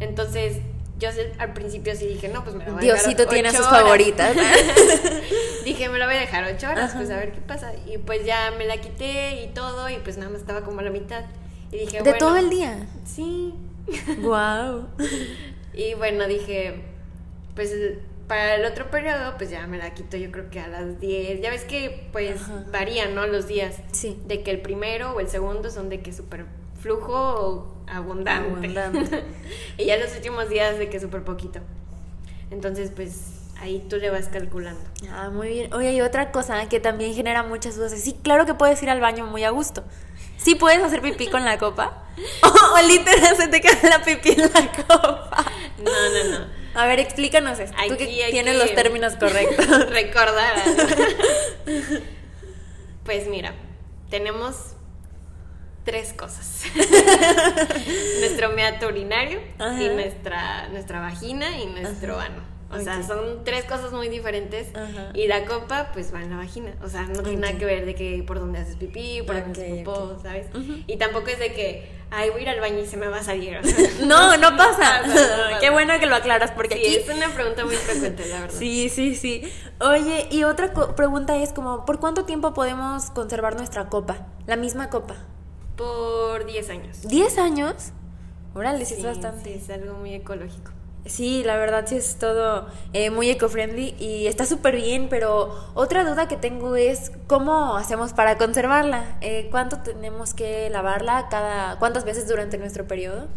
Entonces, 0.00 0.58
yo 0.98 1.08
al 1.38 1.52
principio 1.52 1.94
sí 1.94 2.06
dije, 2.06 2.28
no, 2.28 2.42
pues 2.44 2.56
me 2.56 2.64
la 2.64 2.72
voy 2.72 2.80
a 2.80 2.82
Diosito 2.94 3.22
dejar 3.22 3.28
tiene 3.28 3.48
ocho 3.50 3.58
sus 3.58 3.66
horas. 3.68 3.80
favoritas. 3.82 4.36
dije, 5.64 5.88
me 5.88 5.98
la 5.98 6.06
voy 6.06 6.16
a 6.16 6.20
dejar 6.20 6.44
ocho 6.44 6.68
horas, 6.68 6.90
Ajá. 6.90 6.98
pues 6.98 7.10
a 7.10 7.16
ver 7.16 7.32
qué 7.32 7.40
pasa. 7.40 7.72
Y 7.86 7.98
pues 7.98 8.24
ya 8.24 8.52
me 8.56 8.66
la 8.66 8.78
quité 8.78 9.42
y 9.44 9.48
todo, 9.48 9.88
y 9.88 9.96
pues 9.98 10.16
nada 10.18 10.30
más 10.30 10.40
estaba 10.40 10.62
como 10.62 10.80
a 10.80 10.82
la 10.82 10.90
mitad. 10.90 11.24
Y 11.70 11.78
dije, 11.78 11.98
¿De 11.98 12.02
bueno, 12.02 12.18
todo 12.18 12.36
el 12.36 12.50
día? 12.50 12.86
Sí. 13.04 13.54
Wow. 14.20 14.88
Y 15.74 15.94
bueno, 15.94 16.26
dije, 16.26 16.82
pues 17.54 17.72
para 18.26 18.56
el 18.56 18.64
otro 18.64 18.90
periodo, 18.90 19.34
pues 19.38 19.48
ya 19.48 19.64
me 19.68 19.78
la 19.78 19.94
quito 19.94 20.16
yo 20.16 20.32
creo 20.32 20.50
que 20.50 20.58
a 20.58 20.66
las 20.66 20.98
10. 20.98 21.40
Ya 21.40 21.50
ves 21.50 21.62
que 21.64 22.08
pues 22.10 22.40
Ajá. 22.42 22.64
varían, 22.72 23.14
¿no? 23.14 23.28
Los 23.28 23.46
días. 23.46 23.76
Sí. 23.92 24.20
De 24.26 24.42
que 24.42 24.50
el 24.50 24.60
primero 24.60 25.12
o 25.12 25.20
el 25.20 25.28
segundo 25.28 25.70
son 25.70 25.88
de 25.88 26.00
que 26.00 26.12
súper 26.12 26.46
flujo 26.80 27.12
o 27.12 27.74
abundante. 27.86 28.48
Abundante. 28.48 29.24
y 29.78 29.86
ya 29.86 29.96
los 29.96 30.14
últimos 30.14 30.48
días 30.48 30.78
de 30.78 30.88
que 30.88 31.00
súper 31.00 31.22
poquito. 31.24 31.60
Entonces, 32.50 32.92
pues 32.94 33.38
ahí 33.60 33.84
tú 33.88 33.96
le 33.96 34.10
vas 34.10 34.28
calculando. 34.28 34.80
Ah, 35.10 35.30
muy 35.30 35.48
bien. 35.48 35.74
Oye, 35.74 35.92
y 35.92 36.00
otra 36.00 36.32
cosa 36.32 36.68
que 36.68 36.80
también 36.80 37.14
genera 37.14 37.42
muchas 37.42 37.76
dudas. 37.76 37.92
Sí, 37.92 38.16
claro 38.22 38.46
que 38.46 38.54
puedes 38.54 38.82
ir 38.82 38.90
al 38.90 39.00
baño 39.00 39.26
muy 39.26 39.44
a 39.44 39.50
gusto. 39.50 39.84
Sí 40.36 40.54
puedes 40.54 40.82
hacer 40.82 41.02
pipí 41.02 41.28
con 41.28 41.44
la 41.44 41.58
copa. 41.58 42.04
O, 42.42 42.48
o 42.48 42.82
literal 42.82 43.36
se 43.36 43.46
te 43.46 43.60
queda 43.60 43.90
la 43.90 44.02
pipí 44.02 44.30
en 44.30 44.40
la 44.40 44.72
copa. 44.72 45.44
No, 45.78 45.92
no, 45.92 46.38
no. 46.38 46.46
A 46.74 46.86
ver, 46.86 47.00
explícanos 47.00 47.58
esto. 47.58 47.76
Tú 47.88 47.96
que 47.96 48.06
tienes 48.06 48.54
que 48.54 48.58
los 48.58 48.74
términos 48.74 49.14
correctos. 49.14 49.66
Recordar. 49.90 50.54
pues 53.04 53.28
mira, 53.28 53.54
tenemos 54.10 54.74
tres 55.84 56.12
cosas. 56.12 56.62
nuestro 58.20 58.50
meato 58.50 58.88
urinario 58.88 59.40
Ajá. 59.58 59.82
y 59.82 59.88
nuestra, 59.88 60.68
nuestra 60.68 61.00
vagina 61.00 61.58
y 61.58 61.66
nuestro 61.66 62.18
ano. 62.18 62.58
O 62.70 62.78
sea, 62.78 63.02
son 63.02 63.44
tres 63.44 63.64
cosas 63.64 63.92
muy 63.92 64.08
diferentes. 64.10 64.68
Ajá. 64.76 65.08
Y 65.14 65.26
la 65.26 65.46
copa, 65.46 65.88
pues 65.94 66.12
va 66.12 66.20
en 66.20 66.28
la 66.28 66.36
vagina. 66.36 66.72
O 66.84 66.88
sea, 66.90 67.04
no 67.04 67.22
tiene 67.22 67.38
nada 67.40 67.56
que 67.56 67.64
ver 67.64 67.86
de 67.86 67.94
que 67.94 68.22
por 68.26 68.38
dónde 68.38 68.58
haces 68.58 68.76
pipí, 68.76 69.22
por 69.22 69.40
dónde 69.40 69.62
haces 69.62 69.78
Ok, 69.80 69.84
popó. 69.86 70.18
¿sabes? 70.22 70.48
Y 70.86 70.98
tampoco 70.98 71.28
es 71.28 71.38
de 71.38 71.54
que, 71.54 71.90
ay, 72.10 72.28
voy 72.28 72.40
a 72.40 72.42
ir 72.42 72.48
al 72.50 72.60
baño 72.60 72.80
y 72.80 72.86
se 72.86 72.98
me 72.98 73.08
va 73.08 73.20
a 73.20 73.22
salir. 73.22 73.56
o 73.56 73.64
sea, 73.64 73.88
No, 74.06 74.36
no 74.36 74.54
pasa. 74.58 75.00
No. 75.06 75.14
Qué 75.60 75.70
bueno 75.70 75.98
que 75.98 76.04
lo 76.04 76.14
aclaras 76.16 76.50
porque 76.50 76.74
sí, 76.74 76.80
aquí 76.84 76.96
es 76.96 77.16
una 77.16 77.30
pregunta 77.32 77.64
muy 77.64 77.74
frecuente, 77.76 78.26
la 78.26 78.40
verdad. 78.42 78.58
Sí, 78.58 78.90
sí, 78.90 79.14
sí. 79.14 79.50
Oye, 79.80 80.28
y 80.30 80.44
otra 80.44 80.74
pregunta 80.94 81.38
es 81.38 81.54
como, 81.54 81.86
¿por 81.86 81.98
cuánto 82.00 82.26
tiempo 82.26 82.52
podemos 82.52 83.08
conservar 83.12 83.56
nuestra 83.56 83.88
copa? 83.88 84.26
La 84.46 84.56
misma 84.56 84.90
copa. 84.90 85.16
Por 85.78 86.44
10 86.44 86.70
años. 86.70 87.02
¿10 87.04 87.38
años? 87.38 87.92
Órale, 88.54 88.84
sí, 88.84 88.94
es 88.94 89.04
bastante. 89.04 89.44
sí, 89.54 89.60
es 89.62 89.70
algo 89.70 89.94
muy 89.94 90.12
ecológico. 90.12 90.72
Sí, 91.06 91.42
la 91.44 91.56
verdad 91.56 91.84
sí 91.86 91.96
es 91.96 92.16
todo 92.18 92.66
eh, 92.92 93.10
muy 93.10 93.30
eco-friendly 93.30 93.94
y 93.98 94.26
está 94.26 94.44
súper 94.44 94.76
bien, 94.76 95.08
pero 95.08 95.54
otra 95.74 96.04
duda 96.04 96.28
que 96.28 96.36
tengo 96.36 96.76
es 96.76 97.12
cómo 97.28 97.76
hacemos 97.76 98.12
para 98.12 98.36
conservarla. 98.36 99.16
Eh, 99.22 99.48
¿Cuánto 99.50 99.78
tenemos 99.78 100.34
que 100.34 100.68
lavarla 100.68 101.28
cada, 101.30 101.78
cuántas 101.78 102.04
veces 102.04 102.28
durante 102.28 102.58
nuestro 102.58 102.86
periodo? 102.86 103.28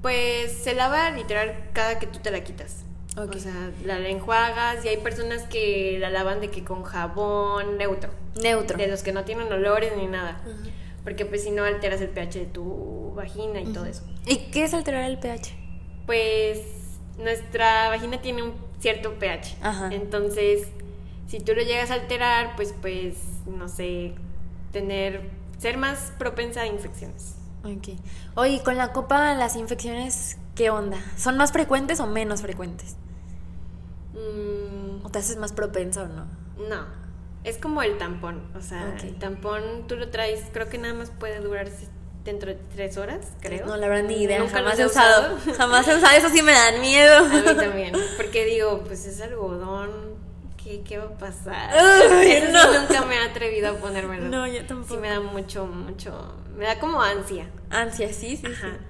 Pues 0.00 0.52
se 0.52 0.74
lava 0.74 1.10
literal 1.10 1.54
cada 1.74 1.98
que 1.98 2.06
tú 2.06 2.20
te 2.20 2.30
la 2.30 2.42
quitas. 2.44 2.84
Ok. 3.18 3.34
O 3.36 3.38
sea, 3.38 3.72
la 3.84 3.98
enjuagas 4.08 4.84
y 4.84 4.88
hay 4.88 4.96
personas 4.98 5.42
que 5.42 5.98
la 6.00 6.08
lavan 6.08 6.40
de 6.40 6.48
que 6.50 6.64
con 6.64 6.84
jabón 6.84 7.76
neutro. 7.76 8.10
Neutro. 8.40 8.78
De 8.78 8.86
los 8.86 9.02
que 9.02 9.12
no 9.12 9.24
tienen 9.24 9.52
olores 9.52 9.92
ni 9.96 10.06
nada. 10.06 10.40
Ujú. 10.46 10.70
Porque 11.04 11.24
pues 11.24 11.42
si 11.44 11.50
no 11.50 11.64
alteras 11.64 12.00
el 12.00 12.10
pH 12.10 12.38
de 12.38 12.46
tu 12.46 13.12
vagina 13.14 13.60
y 13.60 13.72
todo 13.72 13.86
eso. 13.86 14.02
¿Y 14.26 14.36
qué 14.50 14.64
es 14.64 14.74
alterar 14.74 15.08
el 15.08 15.18
pH? 15.18 15.54
Pues 16.06 16.60
nuestra 17.18 17.88
vagina 17.88 18.20
tiene 18.20 18.42
un 18.42 18.54
cierto 18.80 19.18
pH. 19.18 19.56
Ajá. 19.62 19.88
Entonces, 19.92 20.68
si 21.26 21.40
tú 21.40 21.54
lo 21.54 21.62
llegas 21.62 21.90
a 21.90 21.94
alterar, 21.94 22.56
pues 22.56 22.74
pues, 22.80 23.16
no 23.46 23.68
sé, 23.68 24.14
tener, 24.72 25.30
ser 25.58 25.78
más 25.78 26.12
propensa 26.18 26.62
a 26.62 26.66
infecciones. 26.66 27.36
Ok. 27.64 27.98
Oye, 28.34 28.54
¿y 28.54 28.60
con 28.60 28.76
la 28.76 28.92
copa 28.92 29.34
las 29.34 29.56
infecciones 29.56 30.38
qué 30.54 30.70
onda? 30.70 30.98
¿Son 31.16 31.36
más 31.36 31.52
frecuentes 31.52 32.00
o 32.00 32.06
menos 32.06 32.42
frecuentes? 32.42 32.96
Mm, 34.12 35.04
¿O 35.04 35.10
te 35.10 35.18
haces 35.18 35.36
más 35.36 35.52
propensa 35.52 36.02
o 36.02 36.08
no? 36.08 36.26
no. 36.68 37.09
Es 37.44 37.56
como 37.56 37.82
el 37.82 37.96
tampón, 37.98 38.42
o 38.56 38.60
sea, 38.60 38.94
el 39.02 39.14
tampón 39.16 39.86
tú 39.88 39.96
lo 39.96 40.08
traes, 40.10 40.42
creo 40.52 40.68
que 40.68 40.76
nada 40.78 40.92
más 40.94 41.10
puede 41.10 41.40
durar 41.40 41.68
dentro 42.24 42.50
de 42.50 42.58
tres 42.74 42.98
horas, 42.98 43.28
creo. 43.40 43.64
No, 43.66 43.76
la 43.78 43.88
verdad 43.88 44.06
ni 44.08 44.22
idea, 44.22 44.40
Nunca 44.40 44.58
jamás 44.58 44.78
he 44.78 44.84
usado. 44.84 45.38
Jamás 45.56 45.88
he 45.88 45.96
usado, 45.96 46.16
eso 46.18 46.28
sí 46.28 46.42
me 46.42 46.52
dan 46.52 46.80
miedo. 46.82 47.16
A 47.16 47.28
mí 47.28 47.42
también, 47.56 47.94
porque 48.18 48.44
digo, 48.44 48.82
pues 48.86 49.06
es 49.06 49.22
algodón, 49.22 49.90
¿qué, 50.62 50.82
qué 50.82 50.98
va 50.98 51.04
a 51.04 51.18
pasar? 51.18 51.70
Uy, 52.20 52.30
Eso 52.30 52.46
sí 52.46 52.52
no. 52.52 52.80
nunca 52.82 53.06
me 53.06 53.14
he 53.16 53.18
atrevido 53.24 53.70
a 53.70 53.74
ponérmelo. 53.76 54.28
No, 54.28 54.46
yo 54.46 54.64
tampoco. 54.66 54.94
Sí 54.96 55.00
me 55.00 55.08
da 55.08 55.20
mucho, 55.20 55.64
mucho, 55.66 56.34
me 56.58 56.66
da 56.66 56.78
como 56.78 57.00
ansia. 57.00 57.46
Ansia, 57.70 58.12
sí, 58.12 58.36
sí, 58.36 58.46
Ajá. 58.46 58.68
sí. 58.72 58.86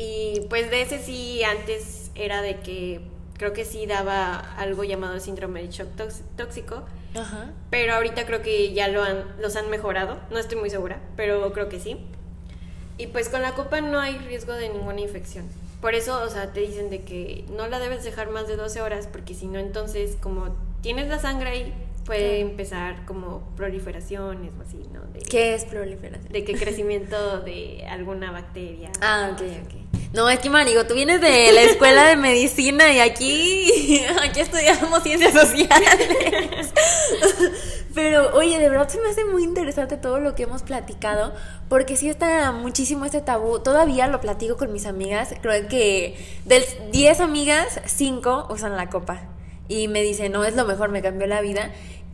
Y 0.00 0.40
pues 0.50 0.70
de 0.70 0.82
ese 0.82 1.02
sí, 1.02 1.42
antes 1.42 2.10
era 2.14 2.42
de 2.42 2.60
que 2.60 3.00
creo 3.38 3.52
que 3.54 3.64
sí 3.64 3.86
daba 3.86 4.38
algo 4.58 4.84
llamado 4.84 5.18
síndrome 5.20 5.62
de 5.62 5.68
shock 5.70 5.88
tóx- 5.96 6.20
tóxico, 6.36 6.84
Ajá. 7.18 7.52
pero 7.70 7.94
ahorita 7.94 8.26
creo 8.26 8.42
que 8.42 8.72
ya 8.72 8.88
lo 8.88 9.02
han, 9.02 9.24
los 9.40 9.56
han 9.56 9.70
mejorado, 9.70 10.18
no 10.30 10.38
estoy 10.38 10.58
muy 10.58 10.70
segura, 10.70 11.00
pero 11.16 11.52
creo 11.52 11.68
que 11.68 11.80
sí. 11.80 11.98
Y 12.96 13.08
pues 13.08 13.28
con 13.28 13.42
la 13.42 13.54
copa 13.54 13.80
no 13.80 14.00
hay 14.00 14.18
riesgo 14.18 14.52
de 14.54 14.68
ninguna 14.68 15.00
infección. 15.00 15.46
Por 15.80 15.94
eso, 15.94 16.20
o 16.22 16.28
sea, 16.28 16.52
te 16.52 16.60
dicen 16.60 16.90
de 16.90 17.02
que 17.02 17.44
no 17.56 17.68
la 17.68 17.78
debes 17.78 18.02
dejar 18.02 18.30
más 18.30 18.48
de 18.48 18.56
12 18.56 18.80
horas, 18.80 19.06
porque 19.06 19.34
si 19.34 19.46
no, 19.46 19.60
entonces, 19.60 20.16
como 20.20 20.56
tienes 20.82 21.08
la 21.08 21.20
sangre 21.20 21.50
ahí, 21.50 21.74
puede 22.04 22.40
empezar 22.40 23.04
como 23.04 23.42
proliferaciones 23.56 24.50
o 24.58 24.62
así, 24.62 24.82
¿no? 24.92 25.02
De, 25.12 25.20
¿Qué 25.20 25.54
es 25.54 25.64
proliferación? 25.66 26.32
de 26.32 26.42
que 26.42 26.54
crecimiento 26.54 27.40
de 27.40 27.86
alguna 27.88 28.32
bacteria. 28.32 28.90
Ah, 29.00 29.30
ok, 29.32 29.42
ok. 29.64 29.87
No, 30.14 30.30
es 30.30 30.38
que 30.38 30.48
Marigo, 30.48 30.86
tú 30.86 30.94
vienes 30.94 31.20
de 31.20 31.52
la 31.52 31.62
escuela 31.62 32.04
de 32.04 32.16
medicina 32.16 32.90
y 32.92 32.98
aquí, 33.00 34.02
aquí 34.22 34.40
estudiamos 34.40 35.02
ciencias 35.02 35.34
sociales. 35.34 36.72
Pero, 37.94 38.34
oye, 38.34 38.58
de 38.58 38.70
verdad 38.70 38.88
se 38.88 39.00
me 39.00 39.08
hace 39.08 39.24
muy 39.24 39.42
interesante 39.44 39.96
todo 39.96 40.18
lo 40.20 40.34
que 40.34 40.44
hemos 40.44 40.62
platicado, 40.62 41.34
porque 41.68 41.96
sí 41.96 42.08
está 42.08 42.52
muchísimo 42.52 43.04
este 43.04 43.20
tabú. 43.20 43.58
Todavía 43.58 44.06
lo 44.06 44.20
platico 44.20 44.56
con 44.56 44.72
mis 44.72 44.86
amigas. 44.86 45.34
Creo 45.42 45.68
que 45.68 46.16
de 46.44 46.64
10 46.92 47.20
amigas, 47.20 47.80
5 47.84 48.48
usan 48.50 48.76
la 48.76 48.88
copa. 48.88 49.22
Y 49.68 49.88
me 49.88 50.00
dicen, 50.02 50.32
no, 50.32 50.44
es 50.44 50.56
lo 50.56 50.64
mejor, 50.64 50.90
me 50.90 51.02
cambió 51.02 51.26
la 51.26 51.42
vida. 51.42 51.70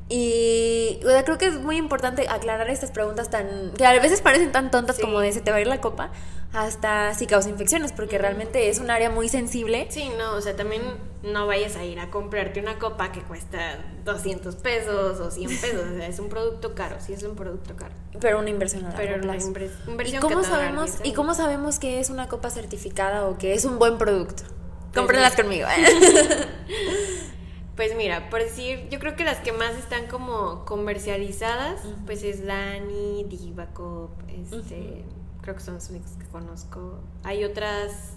Y 0.08 1.00
o 1.04 1.08
sea, 1.08 1.24
creo 1.24 1.38
que 1.38 1.46
es 1.46 1.54
muy 1.54 1.76
importante 1.78 2.28
aclarar 2.28 2.68
estas 2.68 2.90
preguntas 2.90 3.30
tan 3.30 3.72
que 3.76 3.86
a 3.86 3.92
veces 4.00 4.20
parecen 4.20 4.52
tan 4.52 4.70
tontas 4.70 4.96
Sí. 4.96 5.02
como 5.02 5.20
de 5.20 5.32
se 5.32 5.40
te 5.40 5.50
va 5.50 5.56
a 5.56 5.60
ir 5.60 5.66
la 5.66 5.80
copa 5.80 6.10
hasta 6.52 7.14
si 7.14 7.26
causa 7.26 7.48
infecciones 7.48 7.90
porque 7.92 8.16
realmente 8.18 8.68
es 8.68 8.78
un 8.78 8.90
área 8.90 9.10
muy 9.10 9.28
sensible 9.28 9.86
Sí, 9.90 10.10
no, 10.18 10.34
o 10.36 10.40
sea, 10.40 10.54
también 10.54 10.82
no 11.22 11.46
vayas 11.48 11.74
a 11.76 11.84
ir 11.84 11.98
a 11.98 12.10
comprarte 12.10 12.60
una 12.60 12.78
copa 12.78 13.10
que 13.12 13.22
cuesta 13.22 13.78
200 14.04 14.54
pesos 14.56 15.18
o 15.20 15.30
100 15.32 15.48
pesos, 15.48 15.80
o 15.92 15.96
sea, 15.96 16.06
es 16.06 16.18
un 16.20 16.28
producto 16.28 16.74
caro, 16.74 16.96
sí 17.00 17.12
es 17.14 17.22
un 17.24 17.34
producto 17.34 17.74
caro. 17.74 17.94
pero 18.20 18.38
una 18.38 18.50
inversión 18.50 18.84
a 18.84 18.90
largo 18.90 18.98
Pero 19.02 19.14
una 19.16 19.32
plazo. 19.32 19.48
inver- 19.52 19.70
¿Y 19.86 19.90
inversión 19.90 20.20
cómo 20.22 20.40
que 20.42 20.46
sabemos 20.46 20.98
10 20.98 21.08
y 21.08 21.12
cómo 21.14 21.34
sabemos 21.34 21.78
que 21.80 21.98
es 21.98 22.10
una 22.10 22.28
copa 22.28 22.50
certificada 22.50 23.26
o 23.26 23.36
que 23.38 23.54
es 23.54 23.64
un 23.64 23.78
buen 23.80 23.96
producto? 23.98 24.44
Pues 24.44 24.94
Cómprenlas 25.02 25.32
mira. 25.32 25.42
conmigo. 25.42 25.66
Pues 27.76 27.96
mira, 27.96 28.30
por 28.30 28.40
decir, 28.40 28.88
yo 28.88 29.00
creo 29.00 29.16
que 29.16 29.24
las 29.24 29.38
que 29.38 29.52
más 29.52 29.74
están 29.76 30.06
como 30.06 30.64
comercializadas, 30.64 31.80
pues 32.06 32.22
es 32.22 32.40
Lani, 32.40 33.24
Divacop, 33.24 34.10
este, 34.28 35.02
creo 35.42 35.54
que 35.56 35.60
son 35.60 35.74
las 35.74 35.90
únicas 35.90 36.12
que 36.12 36.26
conozco. 36.26 37.00
Hay 37.24 37.42
otras 37.42 38.12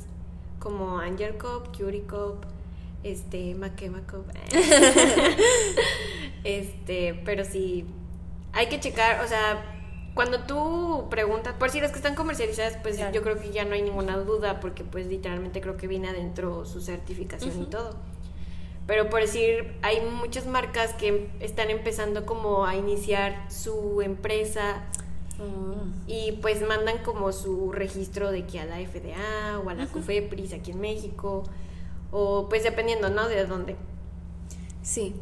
como 0.60 1.00
Angel 1.00 1.38
Cop, 1.38 1.76
Curie 1.76 2.04
Cop, 2.06 2.44
este, 3.04 3.56
Makema 3.56 4.02
Cop. 4.06 4.28
este, 6.44 7.20
pero 7.26 7.44
sí, 7.44 7.86
hay 8.54 8.68
que 8.70 8.80
checar, 8.80 9.24
o 9.24 9.28
sea, 9.28 9.74
cuando 10.14 10.42
tú 10.42 11.08
preguntas, 11.10 11.54
por 11.60 11.70
si 11.70 11.80
las 11.80 11.92
que 11.92 11.98
están 11.98 12.16
comercializadas, 12.16 12.78
pues 12.82 12.96
Claro. 12.98 13.14
yo 13.14 13.22
creo 13.22 13.40
que 13.40 13.52
ya 13.52 13.66
no 13.66 13.74
hay 13.76 13.82
ninguna 13.84 14.18
duda, 14.18 14.60
porque 14.60 14.84
pues 14.84 15.06
literalmente 15.08 15.62
creo 15.62 15.78
que 15.78 15.88
viene 15.88 16.10
adentro 16.10 16.66
su 16.66 16.82
certificación 16.82 17.62
y 17.62 17.66
todo. 17.66 17.96
Pero 18.88 19.10
por 19.10 19.22
decir, 19.22 19.74
hay 19.82 20.02
muchas 20.02 20.48
marcas 20.48 20.94
que 20.94 21.30
están 21.42 21.70
empezando 21.70 22.26
como 22.26 22.66
a 22.66 22.76
iniciar 22.76 23.46
su 23.52 24.02
empresa 24.02 24.84
Mm. 25.40 25.92
y 26.08 26.32
pues 26.42 26.66
mandan 26.68 26.98
como 27.04 27.32
su 27.32 27.72
registro 27.72 28.32
de 28.32 28.48
que 28.48 28.60
a 28.60 28.66
la 28.66 28.78
FDA 28.80 29.60
o 29.64 29.70
a 29.70 29.76
la 29.76 29.86
COFEPRIS 29.86 30.54
aquí 30.54 30.72
en 30.72 30.80
México 30.82 31.44
o 32.10 32.48
pues 32.50 32.64
dependiendo, 32.64 33.12
¿no? 33.12 33.28
De 33.30 33.46
dónde. 33.46 33.76
Sí. 34.82 35.14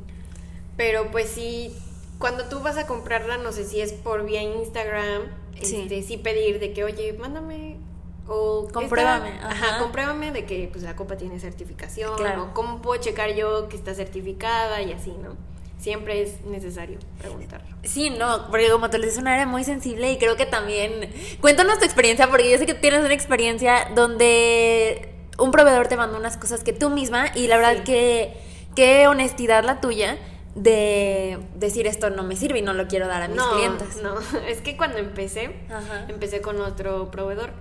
Pero 0.78 1.12
pues 1.12 1.28
sí, 1.30 1.76
cuando 2.18 2.46
tú 2.46 2.62
vas 2.62 2.78
a 2.78 2.88
comprarla, 2.88 3.38
no 3.38 3.52
sé 3.52 3.66
si 3.66 3.82
es 3.82 3.92
por 3.92 4.26
vía 4.26 4.42
Instagram, 4.42 5.24
Sí. 5.62 5.82
este, 5.82 6.02
sí 6.04 6.16
pedir 6.18 6.60
de 6.60 6.72
que, 6.72 6.84
oye, 6.86 7.14
mándame 7.14 7.75
o 8.28 8.68
Compruébame, 8.74 9.30
esta- 9.36 9.48
ajá. 9.52 9.66
ajá, 9.68 9.80
compruébame 9.80 10.32
de 10.32 10.46
que 10.46 10.68
pues 10.72 10.84
la 10.84 10.96
copa 10.96 11.16
tiene 11.18 11.40
certificación 11.40 12.16
Claro. 12.18 12.44
o 12.46 12.54
cómo 12.54 12.82
puedo 12.82 13.00
checar 13.02 13.34
yo 13.36 13.70
que 13.70 13.76
está 13.78 13.94
certificada 13.94 14.82
y 14.82 14.92
así, 14.94 15.12
¿no? 15.22 15.36
Siempre 15.80 16.22
es 16.24 16.42
necesario 16.46 16.98
preguntarlo. 17.20 17.68
Sí, 17.84 18.10
no, 18.10 18.48
porque 18.50 18.70
como 18.72 18.90
te 18.90 18.98
lo 18.98 19.04
dices, 19.04 19.18
es 19.18 19.22
un 19.22 19.28
área 19.28 19.46
muy 19.46 19.64
sensible 19.64 20.12
y 20.12 20.18
creo 20.18 20.36
que 20.36 20.46
también... 20.48 21.12
Cuéntanos 21.42 21.78
tu 21.78 21.86
experiencia, 21.86 22.28
porque 22.30 22.50
yo 22.50 22.58
sé 22.58 22.66
que 22.66 22.74
tienes 22.74 23.06
una 23.06 23.14
experiencia 23.14 23.90
donde 23.94 25.14
un 25.38 25.52
proveedor 25.52 25.88
te 25.88 25.98
mandó 25.98 26.18
unas 26.18 26.38
cosas 26.38 26.64
que 26.64 26.74
tú 26.74 26.90
misma, 26.90 27.28
y 27.36 27.48
la 27.48 27.58
verdad 27.58 27.76
Sí. 27.78 27.84
que 27.84 28.38
qué 28.76 29.08
honestidad 29.08 29.64
la 29.64 29.80
tuya 29.82 30.18
de 30.56 31.38
decir 31.56 31.86
esto 31.86 32.10
no 32.10 32.24
me 32.24 32.36
sirve 32.38 32.60
y 32.60 32.62
no 32.62 32.74
lo 32.74 32.88
quiero 32.88 33.08
dar 33.08 33.22
a 33.22 33.28
mis 33.28 33.38
no, 33.38 33.52
clientes. 33.52 34.02
no, 34.02 34.16
es 34.48 34.62
que 34.62 34.78
cuando 34.78 34.98
empecé, 34.98 35.54
Ajá. 35.70 36.06
empecé 36.08 36.42
con 36.42 36.60
otro 36.62 37.12
proveedor. 37.12 37.52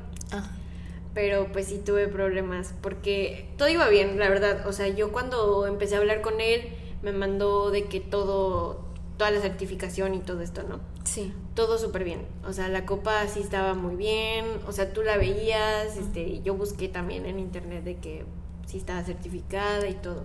Pero 1.15 1.53
pues 1.53 1.67
sí 1.67 1.81
tuve 1.85 2.09
problemas 2.09 2.75
porque 2.83 3.49
todo 3.57 3.69
iba 3.69 3.89
bien, 3.89 4.19
la 4.19 4.29
verdad. 4.29 4.67
O 4.67 4.73
sea, 4.73 4.89
yo 4.89 5.13
cuando 5.13 5.67
empecé 5.67 5.95
a 5.95 5.99
hablar 5.99 6.23
con 6.23 6.41
él, 6.41 6.63
me 7.03 7.13
mandó 7.13 7.71
de 7.71 7.85
que 7.85 8.01
todo, 8.01 8.85
toda 9.17 9.31
la 9.31 9.41
certificación 9.41 10.15
y 10.15 10.19
todo 10.21 10.41
esto, 10.41 10.63
¿no? 10.65 10.81
sí. 11.05 11.33
Todo 11.55 11.79
súper 11.79 12.03
bien. 12.03 12.27
O 12.45 12.53
sea, 12.53 12.67
la 12.69 12.85
copa 12.85 13.29
sí 13.29 13.39
estaba 13.39 13.75
muy 13.75 13.95
bien. 13.95 14.45
O 14.67 14.73
sea, 14.73 14.93
tú 14.93 15.03
la 15.03 15.17
veías. 15.17 15.97
Este, 15.97 16.43
yo 16.43 16.55
busqué 16.57 16.89
también 16.89 17.27
en 17.27 17.39
internet 17.39 17.85
de 17.85 17.95
que 17.99 18.25
sí 18.67 18.79
estaba 18.79 19.05
certificada 19.05 19.89
y 19.89 19.95
todo. 19.95 20.25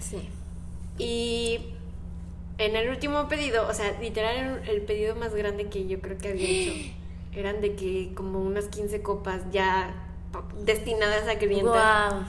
Sí. 0.00 0.30
Y 0.98 1.58
en 2.56 2.74
el 2.76 2.88
último 2.88 3.28
pedido, 3.28 3.68
o 3.68 3.74
sea, 3.74 3.98
literal 4.00 4.62
el- 4.64 4.68
el 4.76 4.80
pedido 4.82 5.14
más 5.14 5.34
grande 5.34 5.66
que 5.68 5.86
yo 5.86 6.00
creo 6.00 6.16
que 6.16 6.28
había 6.28 6.48
hecho, 6.48 6.72
eran 7.32 7.60
de 7.60 7.74
que 7.74 8.12
como 8.14 8.40
unas 8.40 8.66
15 8.66 9.02
copas 9.02 9.42
ya 9.50 9.94
destinadas 10.64 11.28
a 11.28 11.36
clientes. 11.38 11.64
Wow. 11.72 12.24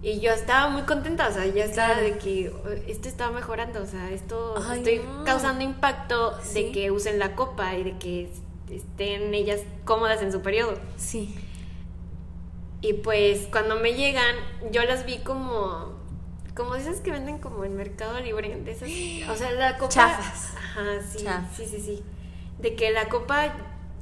Y 0.00 0.20
yo 0.20 0.30
estaba 0.32 0.68
muy 0.68 0.82
contenta, 0.82 1.28
o 1.28 1.32
sea, 1.32 1.44
ya 1.46 1.64
estaba 1.64 1.94
Claro. 1.94 2.02
de 2.08 2.18
que 2.18 2.50
"Oh, 2.64 2.68
esto 2.86 3.08
está 3.08 3.30
mejorando, 3.30 3.82
o 3.82 3.86
sea, 3.86 4.10
esto 4.12 4.54
Ay, 4.68 4.78
estoy 4.78 4.98
no. 5.00 5.24
causando 5.24 5.64
impacto 5.64 6.34
Sí. 6.42 6.54
de 6.66 6.72
que 6.72 6.90
usen 6.92 7.18
la 7.18 7.34
copa 7.34 7.74
y 7.74 7.82
de 7.84 7.98
que 7.98 8.22
est- 8.24 8.42
estén 8.70 9.34
ellas 9.34 9.60
cómodas 9.84 10.22
en 10.22 10.30
su 10.30 10.40
periodo. 10.40 10.74
Sí. 10.96 11.34
Y 12.80 12.92
pues 12.94 13.48
cuando 13.50 13.76
me 13.76 13.94
llegan, 13.94 14.36
yo 14.70 14.84
las 14.84 15.04
vi 15.04 15.18
como 15.18 15.96
como 16.54 16.74
esas 16.74 17.00
que 17.00 17.12
venden 17.12 17.38
como 17.38 17.64
en 17.64 17.76
Mercado 17.76 18.18
Libre, 18.18 18.56
de 18.60 18.72
esas, 18.72 18.88
o 19.30 19.36
sea, 19.36 19.52
la 19.52 19.78
copa 19.78 19.92
Chafas. 19.94 20.54
Ajá, 20.56 20.82
sí, 21.08 21.22
Chafas. 21.22 21.56
sí, 21.56 21.64
sí, 21.66 21.80
sí. 21.80 22.02
De 22.58 22.74
que 22.74 22.90
la 22.90 23.08
copa 23.08 23.54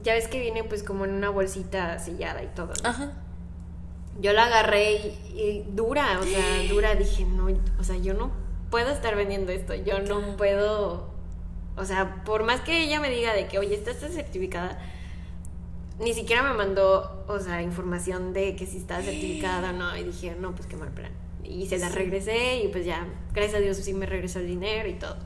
ya 0.06 0.14
ves 0.14 0.28
que 0.28 0.40
viene 0.40 0.64
pues 0.64 0.82
como 0.82 1.04
en 1.04 1.10
una 1.12 1.28
bolsita 1.30 1.98
sellada 1.98 2.42
y 2.42 2.46
todo. 2.54 2.72
¿no? 2.82 2.88
Ajá. 2.88 3.12
Yo 4.20 4.32
la 4.32 4.44
agarré 4.46 4.92
y, 4.92 5.18
y 5.38 5.64
dura, 5.68 6.18
o 6.20 6.22
sea, 6.22 6.62
dura, 6.70 6.94
dije, 6.94 7.24
no, 7.24 7.48
o 7.78 7.84
sea, 7.84 7.96
yo 7.96 8.14
no 8.14 8.30
puedo 8.70 8.90
estar 8.90 9.14
vendiendo 9.16 9.52
esto, 9.52 9.74
yo 9.74 9.98
no 10.00 10.36
puedo, 10.36 11.10
o 11.76 11.84
sea, 11.84 12.24
por 12.24 12.44
más 12.44 12.60
que 12.62 12.82
ella 12.84 12.98
me 13.00 13.10
diga 13.10 13.34
de 13.34 13.46
que, 13.46 13.58
oye, 13.58 13.74
esta 13.74 13.90
está 13.90 14.08
certificada, 14.08 14.78
ni 15.98 16.14
siquiera 16.14 16.42
me 16.42 16.54
mandó, 16.54 17.24
o 17.28 17.38
sea, 17.38 17.62
información 17.62 18.32
de 18.32 18.54
que 18.56 18.66
si 18.66 18.78
está 18.78 19.02
certificada 19.02 19.70
o 19.70 19.72
no, 19.72 19.96
y 19.96 20.04
dije, 20.04 20.34
no, 20.38 20.54
pues 20.54 20.66
qué 20.66 20.76
mal 20.76 20.90
plan. 20.90 21.10
Y 21.44 21.66
se 21.66 21.78
la 21.78 21.88
Sí. 21.88 21.94
regresé 21.94 22.62
y 22.64 22.68
pues 22.68 22.84
ya, 22.86 23.06
gracias 23.32 23.56
a 23.56 23.60
Dios 23.60 23.76
sí 23.76 23.92
me 23.94 24.04
regresó 24.06 24.38
el 24.40 24.46
dinero 24.46 24.88
y 24.88 24.94
todo. 24.94 25.16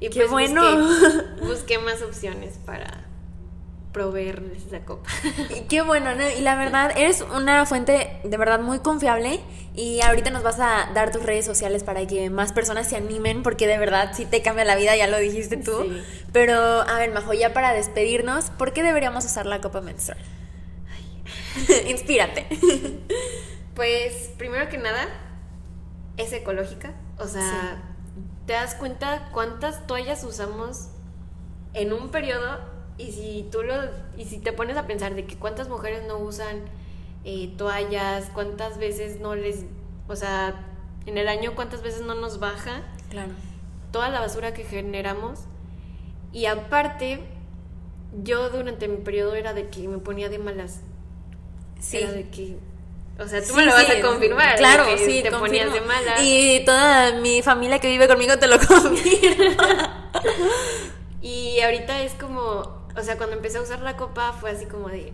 Y 0.00 0.08
Qué 0.10 0.20
pues 0.20 0.30
bueno. 0.30 0.62
Busqué, 0.86 1.44
busqué 1.46 1.78
más 1.78 2.02
opciones 2.02 2.58
para 2.64 3.04
proveerles 3.94 4.66
esa 4.66 4.84
copa. 4.84 5.08
Y 5.56 5.62
Qué 5.62 5.80
bueno, 5.80 6.14
¿no? 6.14 6.28
Y 6.28 6.42
la 6.42 6.56
verdad, 6.56 6.92
eres 6.96 7.22
una 7.22 7.64
fuente 7.64 8.20
de 8.22 8.36
verdad 8.36 8.60
muy 8.60 8.80
confiable. 8.80 9.40
Y 9.74 10.02
ahorita 10.02 10.30
nos 10.30 10.42
vas 10.42 10.60
a 10.60 10.90
dar 10.94 11.10
tus 11.10 11.22
redes 11.22 11.46
sociales 11.46 11.82
para 11.82 12.06
que 12.06 12.28
más 12.28 12.52
personas 12.52 12.88
se 12.88 12.96
animen, 12.96 13.42
porque 13.42 13.66
de 13.66 13.78
verdad 13.78 14.10
sí 14.14 14.26
te 14.26 14.42
cambia 14.42 14.64
la 14.64 14.76
vida, 14.76 14.94
ya 14.94 15.06
lo 15.06 15.18
dijiste 15.18 15.56
tú. 15.56 15.82
Sí. 15.82 16.02
Pero, 16.32 16.54
a 16.54 16.98
ver, 16.98 17.12
Majo, 17.12 17.32
ya 17.32 17.54
para 17.54 17.72
despedirnos, 17.72 18.50
¿por 18.50 18.72
qué 18.72 18.82
deberíamos 18.82 19.24
usar 19.24 19.46
la 19.46 19.60
copa 19.60 19.80
menstrual? 19.80 20.20
Inspírate. 21.88 22.46
Pues, 23.74 24.30
primero 24.36 24.68
que 24.68 24.78
nada, 24.78 25.08
es 26.16 26.32
ecológica. 26.32 26.94
O 27.18 27.26
sea, 27.26 27.82
te 28.46 28.52
das 28.52 28.74
cuenta 28.74 29.30
cuántas 29.32 29.86
toallas 29.86 30.22
usamos 30.24 30.88
en 31.72 31.92
un 31.92 32.10
periodo 32.10 32.73
y 32.98 33.12
si 33.12 33.48
tú 33.50 33.62
lo 33.62 33.74
y 34.16 34.24
si 34.24 34.38
te 34.38 34.52
pones 34.52 34.76
a 34.76 34.86
pensar 34.86 35.14
de 35.14 35.24
que 35.24 35.36
cuántas 35.36 35.68
mujeres 35.68 36.04
no 36.06 36.18
usan 36.18 36.62
eh, 37.24 37.52
toallas, 37.56 38.30
cuántas 38.32 38.78
veces 38.78 39.20
no 39.20 39.34
les, 39.34 39.64
o 40.08 40.16
sea, 40.16 40.54
en 41.06 41.18
el 41.18 41.28
año 41.28 41.54
cuántas 41.54 41.82
veces 41.82 42.02
no 42.02 42.14
nos 42.14 42.38
baja. 42.38 42.82
Claro. 43.10 43.32
Toda 43.90 44.08
la 44.08 44.20
basura 44.20 44.54
que 44.54 44.64
generamos 44.64 45.40
y 46.32 46.46
aparte 46.46 47.20
yo 48.22 48.50
durante 48.50 48.88
mi 48.88 48.98
periodo 48.98 49.34
era 49.34 49.54
de 49.54 49.68
que 49.68 49.88
me 49.88 49.98
ponía 49.98 50.28
de 50.28 50.38
malas. 50.38 50.80
Sí. 51.80 51.98
Era 51.98 52.12
de 52.12 52.28
que 52.28 52.58
o 53.18 53.28
sea, 53.28 53.44
tú 53.44 53.54
me 53.54 53.64
lo 53.64 53.72
vas 53.72 53.88
a 53.88 54.00
confirmar. 54.00 54.56
Claro, 54.56 54.86
sí, 54.98 55.22
te 55.22 55.30
ponías 55.30 55.72
de 55.72 55.80
mala. 55.80 56.22
Y 56.22 56.64
toda 56.64 57.12
mi 57.12 57.42
familia 57.42 57.78
que 57.78 57.88
vive 57.88 58.08
conmigo 58.08 58.36
te 58.38 58.48
lo 58.48 58.58
confirma. 58.66 60.10
y 61.22 61.60
ahorita 61.60 62.02
es 62.02 62.12
como, 62.14 62.73
o 62.96 63.02
sea, 63.02 63.16
cuando 63.16 63.36
empecé 63.36 63.58
a 63.58 63.62
usar 63.62 63.80
la 63.80 63.96
copa 63.96 64.32
fue 64.32 64.50
así 64.50 64.66
como 64.66 64.88
de, 64.88 65.12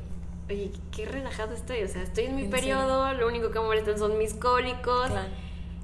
oye, 0.48 0.70
qué 0.94 1.06
relajado 1.06 1.54
estoy. 1.54 1.82
O 1.82 1.88
sea, 1.88 2.02
estoy 2.02 2.24
en 2.24 2.36
mi 2.36 2.44
periodo, 2.44 3.12
lo 3.14 3.26
único 3.26 3.50
que 3.50 3.58
me 3.58 3.66
molestan 3.66 3.98
son 3.98 4.18
mis 4.18 4.34
cólicos. 4.34 5.08
Claro. 5.08 5.28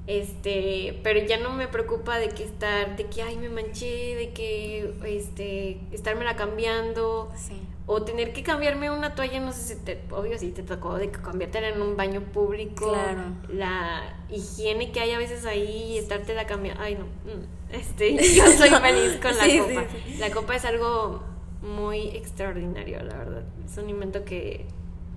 Este, 0.05 0.97
pero 1.03 1.19
ya 1.19 1.37
no 1.37 1.51
me 1.51 1.67
preocupa 1.67 2.17
de 2.17 2.29
que 2.29 2.45
estar, 2.45 2.95
de 2.95 3.07
que 3.07 3.23
ay 3.23 3.35
me 3.35 3.49
manché, 3.49 4.15
de 4.15 4.29
que 4.29 4.93
este, 5.05 5.81
estármela 5.91 6.35
cambiando. 6.35 7.29
Sí. 7.35 7.61
O 7.89 8.03
tener 8.03 8.33
que 8.33 8.43
cambiarme 8.43 8.91
una 8.91 9.15
toalla, 9.15 9.39
no 9.39 9.51
sé 9.53 9.75
si 9.75 9.75
te, 9.81 10.01
obvio 10.11 10.37
si 10.37 10.51
te 10.51 10.61
tocó 10.61 10.95
de 10.95 11.09
que 11.09 11.21
convierten 11.21 11.63
en 11.63 11.81
un 11.81 11.97
baño 11.97 12.21
público. 12.21 12.91
Claro. 12.91 13.21
La 13.49 14.17
higiene 14.29 14.91
que 14.91 14.99
hay 14.99 15.11
a 15.11 15.17
veces 15.17 15.45
ahí 15.45 15.93
y 15.93 15.97
estarte 15.97 16.33
la 16.33 16.45
cambiando. 16.45 16.81
Ay 16.81 16.95
no. 16.95 17.05
Mm, 17.05 17.73
este, 17.73 18.11
yo 18.35 18.45
soy 18.47 18.69
feliz 18.69 19.19
con 19.21 19.37
la 19.37 19.63
copa. 19.63 19.85
La 20.19 20.31
copa 20.31 20.55
es 20.55 20.65
algo 20.65 21.36
muy 21.61 22.09
extraordinario, 22.09 23.01
la 23.03 23.17
verdad. 23.17 23.43
Es 23.65 23.77
un 23.77 23.89
invento 23.89 24.23
que 24.23 24.65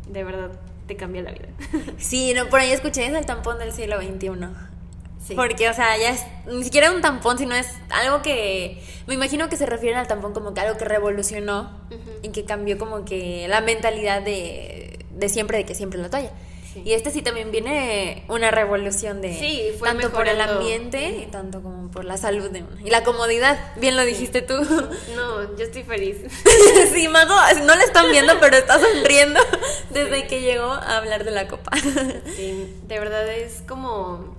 de 0.08 0.24
verdad 0.24 0.50
te 0.86 0.96
cambia 0.96 1.22
la 1.22 1.32
vida. 1.32 1.48
Sí, 1.98 2.32
no, 2.34 2.48
por 2.48 2.60
ahí 2.60 2.70
escuché 2.70 3.06
es 3.06 3.12
el 3.12 3.26
tampón 3.26 3.58
del 3.58 3.72
siglo 3.72 4.00
XXI. 4.00 4.30
Porque, 5.36 5.68
o 5.68 5.74
sea, 5.74 5.96
ya 5.96 6.10
es 6.10 6.24
ni 6.46 6.64
siquiera 6.64 6.90
un 6.90 7.00
tampón, 7.02 7.38
sino 7.38 7.54
es 7.54 7.68
algo 7.90 8.22
que 8.22 8.82
me 9.06 9.14
imagino 9.14 9.48
que 9.48 9.56
se 9.56 9.66
refieren 9.66 9.98
al 9.98 10.08
tampón 10.08 10.32
como 10.32 10.54
que 10.54 10.60
algo 10.60 10.76
que 10.76 10.84
revolucionó 10.84 11.70
y 12.22 12.30
que 12.30 12.44
cambió 12.44 12.78
como 12.78 13.04
que 13.04 13.46
la 13.48 13.60
mentalidad 13.60 14.22
de, 14.22 15.04
de 15.14 15.28
siempre, 15.28 15.58
de 15.58 15.64
que 15.64 15.74
siempre 15.74 16.00
la 16.00 16.10
toalla. 16.10 16.32
Y 16.76 16.92
este 16.92 17.10
sí 17.10 17.22
también 17.22 17.50
viene 17.50 18.24
una 18.28 18.50
revolución 18.50 19.20
de 19.20 19.36
sí, 19.36 19.72
fue 19.78 19.88
tanto 19.88 20.10
por 20.10 20.28
el 20.28 20.40
ambiente 20.40 21.22
y 21.22 21.26
tanto 21.26 21.62
como 21.62 21.90
por 21.90 22.04
la 22.04 22.16
salud 22.16 22.50
de 22.50 22.62
uno. 22.62 22.76
Y 22.84 22.90
la 22.90 23.02
comodidad, 23.02 23.58
bien 23.76 23.96
lo 23.96 24.04
dijiste 24.04 24.42
tú. 24.42 24.54
No, 25.16 25.56
yo 25.56 25.64
estoy 25.64 25.82
feliz. 25.82 26.18
sí, 26.92 27.08
Mago, 27.08 27.34
no 27.64 27.74
le 27.74 27.84
están 27.84 28.10
viendo, 28.10 28.38
pero 28.40 28.56
está 28.56 28.78
sonriendo 28.78 29.40
desde 29.90 30.26
que 30.26 30.40
llegó 30.40 30.66
a 30.70 30.98
hablar 30.98 31.24
de 31.24 31.30
la 31.30 31.48
copa. 31.48 31.72
sí, 32.36 32.74
de 32.86 32.98
verdad 32.98 33.28
es 33.28 33.62
como 33.66 34.36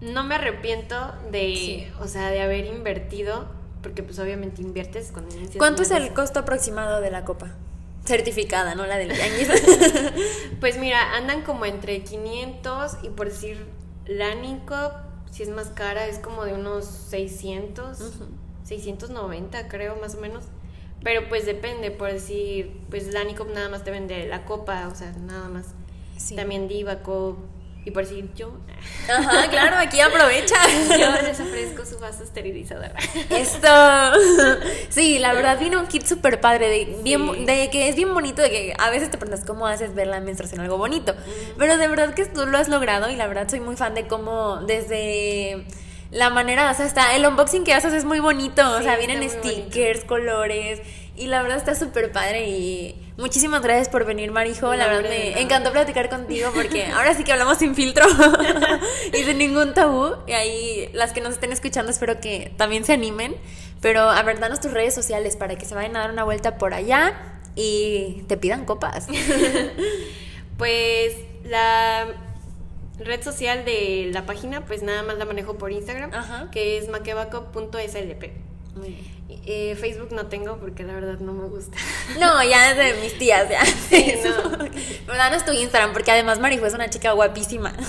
no 0.00 0.24
me 0.24 0.34
arrepiento 0.36 1.12
de, 1.30 1.92
o 2.00 2.08
sea, 2.08 2.30
de 2.30 2.40
haber 2.40 2.66
invertido, 2.66 3.46
porque 3.82 4.02
pues 4.02 4.18
obviamente 4.18 4.62
inviertes 4.62 5.12
inicias. 5.32 5.56
¿Cuánto 5.56 5.82
es 5.82 5.90
el 5.90 6.12
costo 6.12 6.40
aproximado 6.40 7.00
de 7.00 7.10
la 7.10 7.24
copa? 7.24 7.54
Certificada, 8.10 8.74
¿no? 8.74 8.86
La 8.86 8.98
del 8.98 9.12
Yanguis. 9.16 9.48
pues 10.60 10.78
mira, 10.78 11.14
andan 11.14 11.42
como 11.42 11.64
entre 11.64 12.02
500 12.02 12.98
y 13.04 13.10
por 13.10 13.28
decir 13.28 13.66
la 14.04 14.34
Nico, 14.34 14.90
si 15.30 15.44
es 15.44 15.48
más 15.48 15.68
cara, 15.68 16.08
es 16.08 16.18
como 16.18 16.44
de 16.44 16.54
unos 16.54 16.86
600, 16.86 17.98
690 18.64 19.68
creo 19.68 19.94
más 19.94 20.16
o 20.16 20.20
menos. 20.20 20.44
Pero 21.04 21.28
pues 21.28 21.46
depende, 21.46 21.92
por 21.92 22.12
decir, 22.12 22.80
pues 22.90 23.14
la 23.14 23.22
Nico 23.22 23.44
nada 23.44 23.68
más 23.68 23.84
te 23.84 23.92
vende 23.92 24.26
la 24.26 24.44
copa, 24.44 24.88
o 24.88 24.94
sea, 24.96 25.12
nada 25.12 25.48
más. 25.48 25.66
También 26.34 26.66
Divaco 26.66 27.38
y 27.84 27.90
por 27.90 28.06
decir 28.06 28.28
yo. 28.34 28.52
Ajá, 29.08 29.48
claro, 29.48 29.76
aquí 29.78 30.00
aprovecha. 30.00 30.56
Yo 30.98 31.22
les 31.22 31.40
ofrezco 31.40 31.84
su 31.84 31.98
vaso 31.98 32.22
esterilizador. 32.22 32.92
Esto. 33.30 33.68
Sí, 34.90 35.18
la 35.18 35.32
verdad 35.32 35.58
vino 35.58 35.80
un 35.80 35.86
kit 35.86 36.04
súper 36.04 36.40
padre, 36.40 36.68
de, 36.68 36.98
bien, 37.02 37.46
de 37.46 37.70
que 37.70 37.88
es 37.88 37.96
bien 37.96 38.12
bonito, 38.12 38.42
de 38.42 38.50
que 38.50 38.74
a 38.78 38.90
veces 38.90 39.10
te 39.10 39.18
preguntas 39.18 39.44
cómo 39.46 39.66
haces 39.66 39.94
ver 39.94 40.08
la 40.08 40.20
menstruación 40.20 40.60
algo 40.60 40.76
bonito. 40.76 41.14
Pero 41.56 41.76
de 41.76 41.88
verdad 41.88 42.14
que 42.14 42.26
tú 42.26 42.46
lo 42.46 42.58
has 42.58 42.68
logrado 42.68 43.10
y 43.10 43.16
la 43.16 43.26
verdad 43.26 43.48
soy 43.48 43.60
muy 43.60 43.76
fan 43.76 43.94
de 43.94 44.06
cómo 44.06 44.56
desde 44.66 45.64
la 46.10 46.28
manera, 46.30 46.70
o 46.70 46.74
sea, 46.74 46.86
está, 46.86 47.14
el 47.14 47.24
unboxing 47.24 47.64
que 47.64 47.72
haces 47.72 47.92
es 47.92 48.04
muy 48.04 48.18
bonito, 48.18 48.68
o 48.76 48.82
sea, 48.82 48.96
vienen 48.96 49.28
stickers, 49.30 50.04
colores 50.04 50.80
y 51.20 51.26
la 51.26 51.42
verdad 51.42 51.58
está 51.58 51.74
súper 51.74 52.10
padre 52.12 52.48
y 52.48 53.12
muchísimas 53.18 53.60
gracias 53.60 53.90
por 53.90 54.06
venir, 54.06 54.32
Marijo. 54.32 54.74
la 54.74 54.86
verdad 54.86 55.10
me 55.10 55.38
encantó 55.38 55.70
platicar 55.70 56.08
contigo 56.08 56.50
porque 56.54 56.86
ahora 56.86 57.14
sí 57.14 57.24
que 57.24 57.32
hablamos 57.32 57.58
sin 57.58 57.74
filtro 57.74 58.06
y 59.12 59.22
sin 59.22 59.36
ningún 59.36 59.74
tabú. 59.74 60.14
Y 60.26 60.32
ahí 60.32 60.90
las 60.94 61.12
que 61.12 61.20
nos 61.20 61.34
estén 61.34 61.52
escuchando 61.52 61.90
espero 61.90 62.20
que 62.20 62.54
también 62.56 62.84
se 62.84 62.94
animen. 62.94 63.36
Pero 63.82 64.00
a 64.08 64.22
ver, 64.22 64.40
danos 64.40 64.60
tus 64.60 64.72
redes 64.72 64.94
sociales 64.94 65.36
para 65.36 65.56
que 65.56 65.66
se 65.66 65.74
vayan 65.74 65.94
a 65.96 66.00
dar 66.00 66.10
una 66.10 66.24
vuelta 66.24 66.56
por 66.56 66.72
allá 66.72 67.40
y 67.54 68.24
te 68.26 68.38
pidan 68.38 68.64
copas. 68.64 69.06
pues 70.56 71.16
la 71.44 72.06
red 72.98 73.22
social 73.22 73.66
de 73.66 74.08
la 74.10 74.24
página, 74.24 74.64
pues 74.64 74.82
nada 74.82 75.02
más 75.02 75.18
la 75.18 75.26
manejo 75.26 75.58
por 75.58 75.70
Instagram, 75.70 76.50
que 76.50 76.78
es 76.78 76.88
maquebaco.slp. 76.88 78.49
Muy 78.74 78.88
bien. 78.88 79.20
Eh, 79.46 79.76
Facebook 79.76 80.12
no 80.12 80.26
tengo 80.26 80.58
porque 80.58 80.82
la 80.82 80.94
verdad 80.94 81.18
no 81.18 81.32
me 81.32 81.48
gusta. 81.48 81.76
No, 82.18 82.42
ya 82.42 82.70
es 82.70 82.76
de 82.76 83.00
mis 83.00 83.18
tías, 83.18 83.48
ya. 83.48 83.64
Sí, 83.64 84.14
no. 84.24 84.58
Pero 85.06 85.18
danos 85.18 85.44
tu 85.44 85.52
Instagram 85.52 85.92
porque 85.92 86.10
además 86.10 86.38
Marijo 86.40 86.66
es 86.66 86.74
una 86.74 86.90
chica 86.90 87.12
guapísima. 87.12 87.72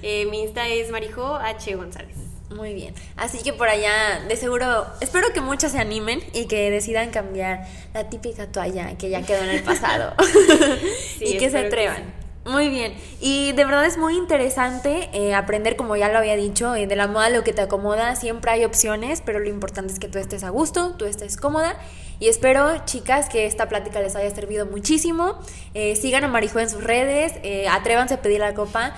Eh, 0.00 0.26
mi 0.26 0.42
Insta 0.42 0.68
es 0.68 0.92
Marijo 0.92 1.34
H. 1.34 1.74
González. 1.74 2.16
Muy 2.54 2.72
bien. 2.72 2.94
Así 3.16 3.42
que 3.42 3.52
por 3.52 3.68
allá, 3.68 4.20
de 4.26 4.36
seguro, 4.36 4.86
espero 5.00 5.32
que 5.34 5.40
muchos 5.40 5.72
se 5.72 5.80
animen 5.80 6.22
y 6.32 6.46
que 6.46 6.70
decidan 6.70 7.10
cambiar 7.10 7.66
la 7.92 8.08
típica 8.08 8.46
toalla 8.46 8.96
que 8.96 9.10
ya 9.10 9.22
quedó 9.22 9.42
en 9.42 9.50
el 9.50 9.62
pasado. 9.62 10.14
y 11.20 11.36
que 11.36 11.50
se 11.50 11.58
atrevan. 11.58 12.14
Muy 12.48 12.70
bien. 12.70 12.94
Y 13.20 13.52
de 13.52 13.64
verdad 13.66 13.84
es 13.84 13.98
muy 13.98 14.16
interesante 14.16 15.10
eh, 15.12 15.34
aprender, 15.34 15.76
como 15.76 15.96
ya 15.96 16.08
lo 16.08 16.16
había 16.16 16.34
dicho, 16.34 16.74
eh, 16.74 16.86
de 16.86 16.96
la 16.96 17.06
moda 17.06 17.28
lo 17.28 17.44
que 17.44 17.52
te 17.52 17.60
acomoda. 17.60 18.16
Siempre 18.16 18.50
hay 18.50 18.64
opciones, 18.64 19.22
pero 19.24 19.38
lo 19.38 19.50
importante 19.50 19.92
es 19.92 19.98
que 19.98 20.08
tú 20.08 20.18
estés 20.18 20.44
a 20.44 20.48
gusto, 20.48 20.94
tú 20.96 21.04
estés 21.04 21.36
cómoda. 21.36 21.76
Y 22.20 22.28
espero, 22.28 22.84
chicas, 22.84 23.28
que 23.28 23.46
esta 23.46 23.68
plática 23.68 24.00
les 24.00 24.16
haya 24.16 24.30
servido 24.34 24.66
muchísimo. 24.66 25.38
Eh, 25.74 25.96
sigan 25.96 26.24
a 26.24 26.28
Marijo 26.28 26.58
en 26.58 26.68
sus 26.68 26.82
redes, 26.82 27.34
atrévanse 27.70 28.14
a 28.14 28.22
pedir 28.22 28.40
la 28.40 28.54
copa, 28.54 28.94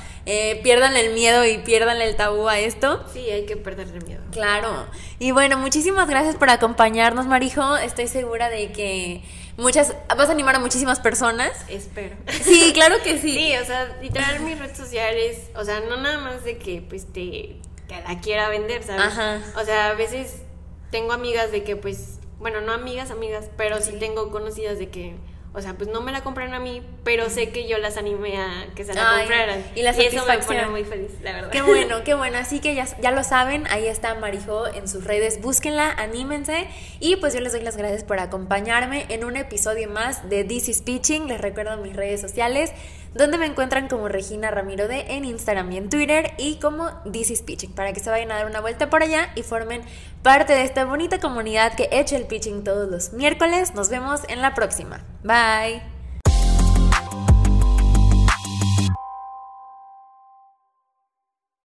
pierdan 0.62 0.96
el 0.96 1.12
miedo 1.12 1.44
y 1.44 1.58
pierdan 1.58 2.00
el 2.00 2.16
tabú 2.16 2.48
a 2.48 2.58
esto. 2.58 3.04
Sí, 3.12 3.28
hay 3.30 3.46
que 3.46 3.56
perderle 3.56 4.00
miedo. 4.00 4.22
Claro. 4.30 4.86
Y 5.18 5.32
bueno, 5.32 5.58
muchísimas 5.58 6.08
gracias 6.08 6.36
por 6.36 6.50
acompañarnos, 6.50 7.26
Marijo. 7.26 7.76
Estoy 7.76 8.06
segura 8.06 8.48
de 8.48 8.72
que 8.72 9.22
muchas, 9.60 9.94
vas 10.08 10.28
a 10.28 10.32
animar 10.32 10.56
a 10.56 10.58
muchísimas 10.58 11.00
personas. 11.00 11.50
Espero. 11.68 12.16
Sí, 12.42 12.72
claro 12.72 12.96
que 13.02 13.18
sí. 13.18 13.32
Sí, 13.32 13.52
o 13.56 13.64
sea, 13.64 13.96
literal 14.00 14.40
mis 14.40 14.58
redes 14.58 14.76
sociales, 14.76 15.50
o 15.54 15.64
sea, 15.64 15.80
no 15.80 15.96
nada 15.96 16.18
más 16.18 16.44
de 16.44 16.58
que 16.58 16.82
pues 16.82 17.12
te, 17.12 17.56
la 17.88 18.20
quiera 18.20 18.48
vender, 18.48 18.82
¿sabes? 18.82 19.02
Ajá. 19.02 19.40
O 19.60 19.64
sea, 19.64 19.90
a 19.90 19.94
veces 19.94 20.42
tengo 20.90 21.12
amigas 21.12 21.52
de 21.52 21.62
que 21.62 21.76
pues, 21.76 22.19
bueno, 22.40 22.60
no 22.60 22.72
amigas, 22.72 23.10
amigas, 23.10 23.50
pero 23.56 23.80
sí 23.80 23.92
tengo 23.98 24.30
conocidas 24.30 24.78
de 24.78 24.88
que 24.88 25.16
o 25.52 25.60
sea, 25.60 25.74
pues 25.74 25.90
no 25.90 26.00
me 26.00 26.12
la 26.12 26.22
compraron 26.22 26.54
a 26.54 26.60
mí, 26.60 26.80
pero 27.02 27.28
sé 27.28 27.50
que 27.50 27.66
yo 27.66 27.76
las 27.78 27.96
animé 27.96 28.38
a 28.38 28.68
que 28.76 28.84
se 28.84 28.94
la 28.94 29.18
compraran. 29.18 29.64
Y, 29.74 29.82
la 29.82 29.90
eso 29.90 30.24
me 30.24 30.38
pone 30.38 30.66
muy 30.66 30.84
feliz, 30.84 31.10
la 31.22 31.32
verdad. 31.32 31.50
Qué 31.50 31.60
bueno, 31.62 31.96
qué 32.04 32.14
bueno. 32.14 32.38
Así 32.38 32.60
que 32.60 32.76
ya, 32.76 32.86
ya 33.00 33.10
lo 33.10 33.24
saben, 33.24 33.66
ahí 33.68 33.88
está 33.88 34.14
Marijo 34.14 34.68
en 34.68 34.86
sus 34.86 35.02
redes. 35.02 35.40
Búsquenla, 35.40 35.90
anímense. 35.90 36.68
Y 37.00 37.16
pues 37.16 37.34
yo 37.34 37.40
les 37.40 37.52
doy 37.52 37.62
las 37.62 37.76
gracias 37.76 38.04
por 38.04 38.20
acompañarme 38.20 39.06
en 39.08 39.24
un 39.24 39.36
episodio 39.36 39.90
más 39.90 40.28
de 40.30 40.44
This 40.44 40.68
is 40.68 40.82
Pitching. 40.82 41.26
Les 41.26 41.40
recuerdo 41.40 41.76
mis 41.78 41.96
redes 41.96 42.20
sociales 42.20 42.72
donde 43.14 43.38
me 43.38 43.46
encuentran 43.46 43.88
como 43.88 44.08
Regina 44.08 44.50
Ramiro 44.50 44.88
de 44.88 45.00
en 45.16 45.24
Instagram 45.24 45.72
y 45.72 45.76
en 45.76 45.88
Twitter 45.90 46.32
y 46.38 46.56
como 46.56 46.90
This 47.10 47.30
is 47.30 47.42
Pitching, 47.42 47.72
para 47.72 47.92
que 47.92 48.00
se 48.00 48.10
vayan 48.10 48.30
a 48.32 48.36
dar 48.36 48.46
una 48.46 48.60
vuelta 48.60 48.90
por 48.90 49.02
allá 49.02 49.30
y 49.34 49.42
formen 49.42 49.82
parte 50.22 50.52
de 50.52 50.62
esta 50.62 50.84
bonita 50.84 51.20
comunidad 51.20 51.74
que 51.74 51.88
echa 51.92 52.16
el 52.16 52.26
pitching 52.26 52.64
todos 52.64 52.90
los 52.90 53.12
miércoles. 53.12 53.74
Nos 53.74 53.88
vemos 53.88 54.20
en 54.28 54.42
la 54.42 54.54
próxima. 54.54 55.00
Bye. 55.22 55.99